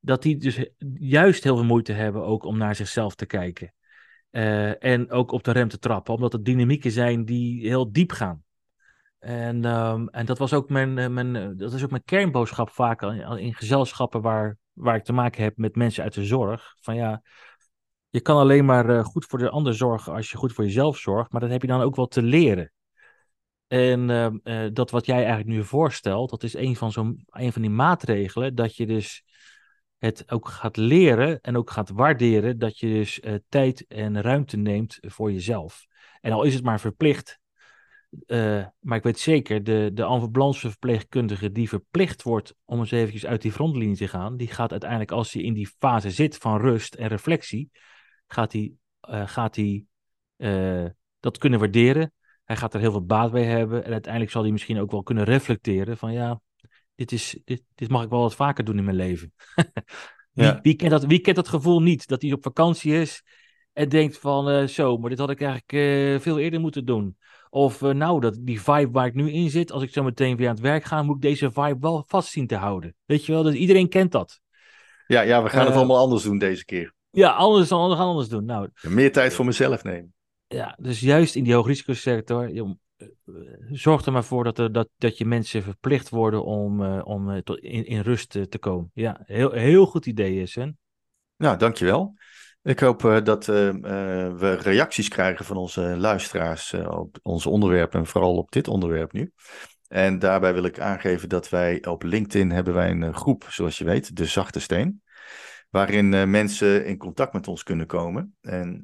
Dat 0.00 0.22
die 0.22 0.36
dus 0.36 0.66
juist 0.98 1.44
heel 1.44 1.56
veel 1.56 1.64
moeite 1.64 1.92
hebben 1.92 2.24
ook 2.24 2.44
om 2.44 2.58
naar 2.58 2.74
zichzelf 2.74 3.14
te 3.14 3.26
kijken. 3.26 3.74
Uh, 4.30 4.84
en 4.84 5.10
ook 5.10 5.32
op 5.32 5.44
de 5.44 5.50
rem 5.50 5.68
te 5.68 5.78
trappen, 5.78 6.14
omdat 6.14 6.32
het 6.32 6.44
dynamieken 6.44 6.90
zijn 6.90 7.24
die 7.24 7.68
heel 7.68 7.92
diep 7.92 8.12
gaan. 8.12 8.44
En, 9.18 9.64
ehm, 9.64 10.06
en 10.06 10.26
dat 10.26 10.38
was 10.38 10.52
ook 10.52 10.68
mijn, 10.68 10.98
eh, 10.98 11.08
mijn, 11.08 11.36
eh, 11.36 11.48
dat 11.54 11.72
is 11.72 11.84
ook 11.84 11.90
mijn 11.90 12.04
kernboodschap 12.04 12.70
vaak 12.70 13.02
in 13.02 13.54
gezelschappen 13.54 14.20
waar, 14.20 14.56
waar 14.72 14.94
ik 14.94 15.04
te 15.04 15.12
maken 15.12 15.42
heb 15.42 15.56
met 15.56 15.76
mensen 15.76 16.02
uit 16.02 16.14
de 16.14 16.24
zorg. 16.24 16.74
Van 16.80 16.94
ja, 16.94 17.22
je 18.08 18.20
kan 18.20 18.36
alleen 18.36 18.64
maar 18.64 19.04
goed 19.04 19.24
voor 19.24 19.38
de 19.38 19.50
ander 19.50 19.74
zorgen 19.74 20.12
als 20.12 20.30
je 20.30 20.36
goed 20.36 20.52
voor 20.52 20.64
jezelf 20.64 20.98
zorgt, 20.98 21.32
maar 21.32 21.40
dat 21.40 21.50
heb 21.50 21.62
je 21.62 21.68
dan 21.68 21.80
ook 21.80 21.96
wel 21.96 22.06
te 22.06 22.22
leren. 22.22 22.72
En 23.66 24.10
ehm, 24.10 24.72
dat 24.72 24.90
wat 24.90 25.06
jij 25.06 25.16
eigenlijk 25.16 25.48
nu 25.48 25.64
voorstelt, 25.64 26.30
dat 26.30 26.42
is 26.42 26.54
een 26.54 26.76
van, 26.76 27.18
een 27.26 27.52
van 27.52 27.62
die 27.62 27.70
maatregelen, 27.70 28.54
dat 28.54 28.76
je 28.76 28.86
dus 28.86 29.24
het 30.00 30.30
ook 30.30 30.48
gaat 30.48 30.76
leren 30.76 31.40
en 31.40 31.56
ook 31.56 31.70
gaat 31.70 31.90
waarderen 31.90 32.58
dat 32.58 32.78
je 32.78 32.86
dus 32.86 33.20
tijd 33.48 33.86
en 33.86 34.20
ruimte 34.20 34.56
neemt 34.56 34.98
voor 35.00 35.32
jezelf. 35.32 35.86
En 36.20 36.32
al 36.32 36.42
is 36.42 36.54
het 36.54 36.64
maar 36.64 36.80
verplicht, 36.80 37.38
uh, 38.26 38.66
maar 38.80 38.96
ik 38.96 39.02
weet 39.02 39.18
zeker, 39.18 39.64
de, 39.64 39.90
de 39.94 40.04
ambulanceverpleegkundige 40.04 41.52
die 41.52 41.68
verplicht 41.68 42.22
wordt 42.22 42.54
om 42.64 42.78
eens 42.78 42.90
eventjes 42.90 43.26
uit 43.26 43.42
die 43.42 43.52
frontlinie 43.52 43.96
te 43.96 44.08
gaan, 44.08 44.36
die 44.36 44.48
gaat 44.48 44.70
uiteindelijk, 44.70 45.10
als 45.10 45.32
hij 45.32 45.42
in 45.42 45.54
die 45.54 45.72
fase 45.78 46.10
zit 46.10 46.36
van 46.36 46.60
rust 46.60 46.94
en 46.94 47.08
reflectie, 47.08 47.70
gaat 48.26 48.52
hij, 48.52 48.72
gaat 49.26 49.56
hij 49.56 49.84
dat 51.20 51.38
kunnen 51.38 51.58
waarderen. 51.58 52.12
Hij 52.44 52.56
gaat 52.56 52.74
er 52.74 52.80
heel 52.80 52.90
veel 52.90 53.04
baat 53.04 53.32
bij 53.32 53.44
hebben 53.44 53.84
en 53.84 53.92
uiteindelijk 53.92 54.32
zal 54.32 54.42
hij 54.42 54.50
misschien 54.52 54.80
ook 54.80 54.90
wel 54.90 55.02
kunnen 55.02 55.24
reflecteren 55.24 55.96
van 55.96 56.12
ja, 56.12 56.40
dit, 57.00 57.12
is, 57.12 57.40
dit, 57.44 57.62
dit 57.74 57.88
mag 57.88 58.02
ik 58.04 58.10
wel 58.10 58.20
wat 58.20 58.34
vaker 58.34 58.64
doen 58.64 58.78
in 58.78 58.84
mijn 58.84 58.96
leven. 58.96 59.32
wie, 60.32 60.44
ja. 60.44 60.58
wie, 60.62 60.74
kent 60.74 60.90
dat, 60.90 61.04
wie 61.04 61.20
kent 61.20 61.36
dat 61.36 61.48
gevoel 61.48 61.82
niet, 61.82 62.06
dat 62.06 62.22
hij 62.22 62.32
op 62.32 62.42
vakantie 62.42 62.92
is 62.92 63.22
en 63.72 63.88
denkt 63.88 64.18
van 64.18 64.68
zo, 64.68 64.98
maar 64.98 65.10
dit 65.10 65.18
had 65.18 65.30
ik 65.30 65.40
eigenlijk 65.40 66.22
veel 66.22 66.38
eerder 66.38 66.60
moeten 66.60 66.84
doen. 66.84 67.16
Of 67.50 67.80
uh, 67.80 67.90
nou, 67.90 68.20
dat, 68.20 68.38
die 68.40 68.62
vibe 68.62 68.90
waar 68.90 69.06
ik 69.06 69.14
nu 69.14 69.30
in 69.30 69.50
zit, 69.50 69.72
als 69.72 69.82
ik 69.82 69.92
zo 69.92 70.02
meteen 70.02 70.36
weer 70.36 70.48
aan 70.48 70.54
het 70.54 70.62
werk 70.62 70.84
ga, 70.84 71.02
moet 71.02 71.16
ik 71.16 71.22
deze 71.22 71.50
vibe 71.52 71.76
wel 71.80 72.04
vast 72.06 72.28
zien 72.28 72.46
te 72.46 72.56
houden. 72.56 72.94
Weet 73.04 73.26
je 73.26 73.32
wel, 73.32 73.42
dus 73.42 73.54
iedereen 73.54 73.88
kent 73.88 74.12
dat. 74.12 74.40
Ja, 75.06 75.20
ja 75.20 75.42
we 75.42 75.48
gaan 75.48 75.64
het 75.64 75.70
eh, 75.70 75.76
allemaal 75.76 75.98
anders 75.98 76.22
doen 76.22 76.38
deze 76.38 76.64
keer. 76.64 76.94
Ja, 77.10 77.30
anders, 77.30 77.68
we 77.68 77.74
gaan 77.74 77.98
anders 77.98 78.28
doen. 78.28 78.44
Nou, 78.44 78.68
meer 78.82 79.12
tijd 79.12 79.32
voor 79.32 79.44
mezelf 79.44 79.82
nemen. 79.84 80.14
Ja, 80.46 80.76
dus 80.80 81.00
juist 81.00 81.34
in 81.34 81.44
die 81.44 81.54
hoogrisicosector, 81.54 82.48
zorg 83.70 84.06
er 84.06 84.12
maar 84.12 84.24
voor 84.24 84.44
dat, 84.44 84.58
er, 84.58 84.72
dat, 84.72 84.88
dat 84.96 85.18
je 85.18 85.24
mensen 85.24 85.62
verplicht 85.62 86.08
worden 86.08 86.44
om, 86.44 86.82
uh, 86.82 87.00
om 87.04 87.42
tot 87.42 87.58
in, 87.58 87.86
in 87.86 88.00
rust 88.00 88.30
te 88.30 88.58
komen. 88.58 88.90
Ja, 88.94 89.20
heel, 89.24 89.52
heel 89.52 89.86
goed 89.86 90.06
idee, 90.06 90.46
Sven. 90.46 90.78
Nou, 91.36 91.56
dankjewel. 91.56 92.14
Ik 92.62 92.80
hoop 92.80 93.20
dat 93.24 93.46
we 93.46 94.58
reacties 94.62 95.08
krijgen 95.08 95.44
van 95.44 95.56
onze 95.56 95.80
luisteraars 95.80 96.74
op 96.74 97.18
onze 97.22 97.50
onderwerpen 97.50 98.00
en 98.00 98.06
vooral 98.06 98.36
op 98.36 98.50
dit 98.50 98.68
onderwerp 98.68 99.12
nu. 99.12 99.32
En 99.88 100.18
daarbij 100.18 100.54
wil 100.54 100.64
ik 100.64 100.80
aangeven 100.80 101.28
dat 101.28 101.48
wij 101.48 101.84
op 101.86 102.02
LinkedIn 102.02 102.50
hebben 102.50 102.74
wij 102.74 102.90
een 102.90 103.14
groep, 103.14 103.46
zoals 103.48 103.78
je 103.78 103.84
weet, 103.84 104.16
de 104.16 104.24
Zachte 104.24 104.60
Steen. 104.60 105.02
Waarin 105.70 106.30
mensen 106.30 106.86
in 106.86 106.96
contact 106.96 107.32
met 107.32 107.48
ons 107.48 107.62
kunnen 107.62 107.86
komen 107.86 108.36
en 108.40 108.82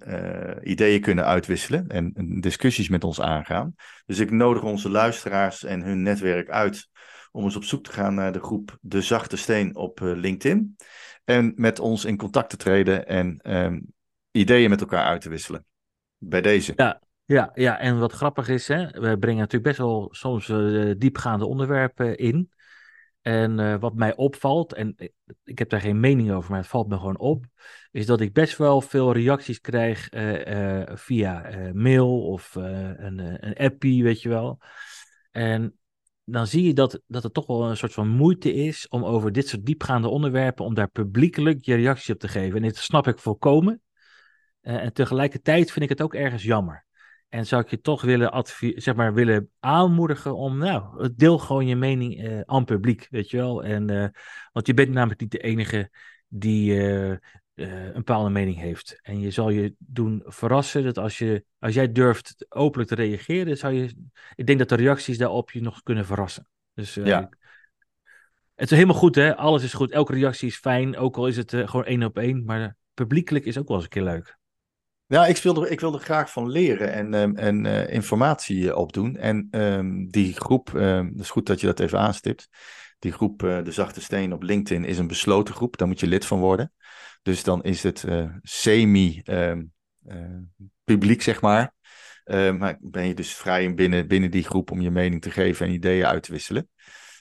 ideeën 0.62 1.00
kunnen 1.00 1.24
uitwisselen 1.24 1.88
en 1.88 2.12
discussies 2.40 2.88
met 2.88 3.04
ons 3.04 3.20
aangaan. 3.20 3.74
Dus 4.06 4.18
ik 4.18 4.30
nodig 4.30 4.62
onze 4.62 4.90
luisteraars 4.90 5.64
en 5.64 5.82
hun 5.82 6.02
netwerk 6.02 6.50
uit 6.50 6.88
om 7.32 7.44
eens 7.44 7.56
op 7.56 7.64
zoek 7.64 7.84
te 7.84 7.92
gaan 7.92 8.14
naar 8.14 8.32
de 8.32 8.40
groep 8.40 8.78
De 8.80 9.02
Zachte 9.02 9.36
Steen 9.36 9.76
op 9.76 10.00
LinkedIn 10.00 10.76
en 11.24 11.52
met 11.56 11.78
ons 11.78 12.04
in 12.04 12.16
contact 12.16 12.50
te 12.50 12.56
treden 12.56 13.06
en 13.06 13.56
um, 13.56 13.86
ideeën 14.30 14.70
met 14.70 14.80
elkaar 14.80 15.04
uit 15.04 15.20
te 15.20 15.28
wisselen. 15.28 15.64
Bij 16.18 16.40
deze. 16.40 16.72
Ja, 16.76 17.00
ja, 17.24 17.50
ja, 17.54 17.78
en 17.78 17.98
wat 17.98 18.12
grappig 18.12 18.48
is, 18.48 18.68
hè, 18.68 18.86
we 18.86 19.18
brengen 19.18 19.40
natuurlijk 19.40 19.62
best 19.64 19.78
wel 19.78 20.08
soms 20.10 20.46
diepgaande 20.98 21.46
onderwerpen 21.46 22.16
in. 22.16 22.50
En 23.26 23.58
uh, 23.58 23.76
wat 23.78 23.94
mij 23.94 24.16
opvalt, 24.16 24.72
en 24.72 24.96
ik 25.44 25.58
heb 25.58 25.68
daar 25.68 25.80
geen 25.80 26.00
mening 26.00 26.30
over, 26.30 26.50
maar 26.50 26.60
het 26.60 26.68
valt 26.68 26.88
me 26.88 26.96
gewoon 26.96 27.18
op, 27.18 27.46
is 27.90 28.06
dat 28.06 28.20
ik 28.20 28.32
best 28.32 28.56
wel 28.56 28.80
veel 28.80 29.12
reacties 29.12 29.60
krijg 29.60 30.12
uh, 30.12 30.82
via 30.94 31.50
mail 31.72 32.26
of 32.26 32.54
een, 32.54 33.46
een 33.46 33.56
appie, 33.56 34.02
weet 34.02 34.22
je 34.22 34.28
wel. 34.28 34.58
En 35.30 35.78
dan 36.24 36.46
zie 36.46 36.62
je 36.62 36.72
dat, 36.74 37.00
dat 37.06 37.22
het 37.22 37.34
toch 37.34 37.46
wel 37.46 37.70
een 37.70 37.76
soort 37.76 37.92
van 37.92 38.08
moeite 38.08 38.52
is 38.52 38.88
om 38.88 39.04
over 39.04 39.32
dit 39.32 39.48
soort 39.48 39.66
diepgaande 39.66 40.08
onderwerpen, 40.08 40.64
om 40.64 40.74
daar 40.74 40.90
publiekelijk 40.90 41.64
je 41.64 41.74
reactie 41.74 42.14
op 42.14 42.20
te 42.20 42.28
geven. 42.28 42.56
En 42.56 42.62
dit 42.62 42.76
snap 42.76 43.06
ik 43.06 43.18
volkomen. 43.18 43.82
En 44.60 44.92
tegelijkertijd 44.92 45.72
vind 45.72 45.84
ik 45.84 45.90
het 45.90 46.02
ook 46.02 46.14
ergens 46.14 46.42
jammer. 46.42 46.85
En 47.36 47.46
zou 47.46 47.62
ik 47.62 47.70
je 47.70 47.80
toch 47.80 48.02
willen, 48.02 48.44
zeg 48.76 48.94
maar, 48.94 49.14
willen 49.14 49.50
aanmoedigen 49.60 50.36
om, 50.36 50.58
nou, 50.58 51.10
deel 51.16 51.38
gewoon 51.38 51.66
je 51.66 51.76
mening 51.76 52.24
uh, 52.24 52.40
aan 52.40 52.64
publiek, 52.64 53.06
weet 53.10 53.30
je 53.30 53.36
wel. 53.36 53.64
En, 53.64 53.90
uh, 53.90 54.06
want 54.52 54.66
je 54.66 54.74
bent 54.74 54.90
namelijk 54.90 55.20
niet 55.20 55.30
de 55.30 55.38
enige 55.38 55.90
die 56.28 56.72
uh, 56.72 57.08
een 57.54 57.92
bepaalde 57.94 58.30
mening 58.30 58.56
heeft. 58.56 58.98
En 59.02 59.20
je 59.20 59.30
zal 59.30 59.50
je 59.50 59.74
doen 59.78 60.22
verrassen 60.26 60.84
dat 60.84 60.98
als, 60.98 61.18
je, 61.18 61.44
als 61.58 61.74
jij 61.74 61.92
durft 61.92 62.46
openlijk 62.48 62.88
te 62.88 62.94
reageren, 62.94 63.56
zou 63.56 63.72
je, 63.72 63.94
ik 64.34 64.46
denk 64.46 64.58
dat 64.58 64.68
de 64.68 64.74
reacties 64.74 65.18
daarop 65.18 65.50
je 65.50 65.62
nog 65.62 65.82
kunnen 65.82 66.06
verrassen. 66.06 66.48
Dus 66.74 66.94
ja. 66.94 67.28
het 68.54 68.70
is 68.70 68.76
helemaal 68.76 69.00
goed, 69.00 69.14
hè? 69.14 69.36
Alles 69.36 69.62
is 69.62 69.74
goed. 69.74 69.90
Elke 69.90 70.12
reactie 70.12 70.48
is 70.48 70.56
fijn, 70.56 70.96
ook 70.96 71.16
al 71.16 71.26
is 71.26 71.36
het 71.36 71.50
gewoon 71.54 71.84
één 71.84 72.02
op 72.02 72.18
één. 72.18 72.44
Maar 72.44 72.76
publiekelijk 72.94 73.44
is 73.44 73.58
ook 73.58 73.68
wel 73.68 73.76
eens 73.76 73.84
een 73.84 73.90
keer 73.90 74.02
leuk. 74.02 74.38
Ja, 75.08 75.26
ik 75.26 75.36
wil 75.36 75.62
er, 75.62 75.70
ik 75.70 75.80
wil 75.80 75.94
er 75.94 76.00
graag 76.00 76.32
van 76.32 76.50
leren 76.50 76.92
en, 76.92 77.14
um, 77.14 77.36
en 77.36 77.64
uh, 77.64 77.88
informatie 77.88 78.76
opdoen. 78.76 79.16
En 79.16 79.48
um, 79.50 80.10
die 80.10 80.34
groep, 80.34 80.72
um, 80.74 81.06
het 81.06 81.20
is 81.20 81.30
goed 81.30 81.46
dat 81.46 81.60
je 81.60 81.66
dat 81.66 81.80
even 81.80 81.98
aanstipt. 81.98 82.48
Die 82.98 83.12
groep, 83.12 83.38
De 83.38 83.72
Zachte 83.72 84.00
Steen 84.00 84.32
op 84.32 84.42
LinkedIn, 84.42 84.84
is 84.84 84.98
een 84.98 85.06
besloten 85.06 85.54
groep. 85.54 85.76
Daar 85.76 85.88
moet 85.88 86.00
je 86.00 86.06
lid 86.06 86.26
van 86.26 86.38
worden. 86.38 86.72
Dus 87.22 87.42
dan 87.42 87.62
is 87.62 87.82
het 87.82 88.04
semi-publiek, 88.42 91.22
zeg 91.22 91.40
maar. 91.40 91.74
Maar 92.58 92.78
ben 92.80 93.06
je 93.06 93.14
dus 93.14 93.34
vrij 93.34 93.74
binnen, 93.74 94.08
binnen 94.08 94.30
die 94.30 94.44
groep 94.44 94.70
om 94.70 94.80
je 94.80 94.90
mening 94.90 95.22
te 95.22 95.30
geven 95.30 95.66
en 95.66 95.72
ideeën 95.72 96.06
uit 96.06 96.22
te 96.22 96.32
wisselen. 96.32 96.68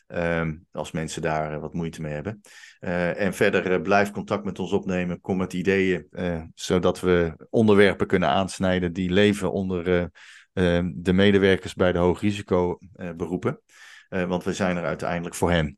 Um, 0.07 0.65
als 0.71 0.91
mensen 0.91 1.21
daar 1.21 1.53
uh, 1.53 1.59
wat 1.59 1.73
moeite 1.73 2.01
mee 2.01 2.13
hebben. 2.13 2.41
Uh, 2.79 3.19
en 3.19 3.33
verder 3.33 3.81
blijf 3.81 4.11
contact 4.11 4.45
met 4.45 4.59
ons 4.59 4.71
opnemen. 4.71 5.21
Kom 5.21 5.37
met 5.37 5.53
ideeën, 5.53 6.07
zodat 6.53 6.99
we 6.99 7.47
onderwerpen 7.49 8.07
kunnen 8.07 8.29
aansnijden 8.29 8.93
die 8.93 9.09
leven 9.09 9.51
onder 9.51 10.11
ehm, 10.53 10.91
de 10.95 11.13
medewerkers 11.13 11.73
bij 11.73 11.91
de 11.91 11.97
hoogrisicoberoepen. 11.97 13.61
want 14.09 14.43
we 14.43 14.53
zijn 14.53 14.77
er 14.77 14.85
uiteindelijk 14.85 15.35
voor 15.35 15.51
hen. 15.51 15.77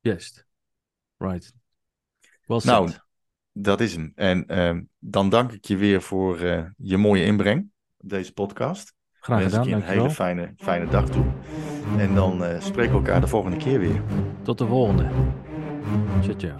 Juist. 0.00 0.46
Right. 1.16 1.52
Well 2.46 2.60
nou, 2.64 2.90
dat 3.52 3.80
is 3.80 3.94
hem. 3.94 4.12
En 4.14 4.44
uh, 4.48 4.80
dan 4.98 5.28
dank 5.28 5.52
ik 5.52 5.64
je 5.64 5.76
weer 5.76 6.02
voor 6.02 6.40
je 6.76 6.96
mooie 6.96 7.24
inbreng 7.24 7.70
op 7.96 8.08
deze 8.08 8.32
podcast. 8.32 8.94
Graag 9.20 9.42
gedaan, 9.42 9.62
ik 9.62 9.68
je 9.68 9.74
een 9.74 9.82
hele 9.82 10.10
fijne, 10.10 10.52
fijne 10.56 10.86
dag 10.88 11.10
toe. 11.10 11.24
En 11.98 12.14
dan 12.14 12.42
uh, 12.42 12.48
spreken 12.58 12.92
we 12.92 12.98
elkaar 12.98 13.20
de 13.20 13.26
volgende 13.26 13.56
keer 13.56 13.78
weer. 13.78 14.02
Tot 14.42 14.58
de 14.58 14.66
volgende. 14.66 15.06
Ciao, 16.20 16.36
ciao. 16.36 16.56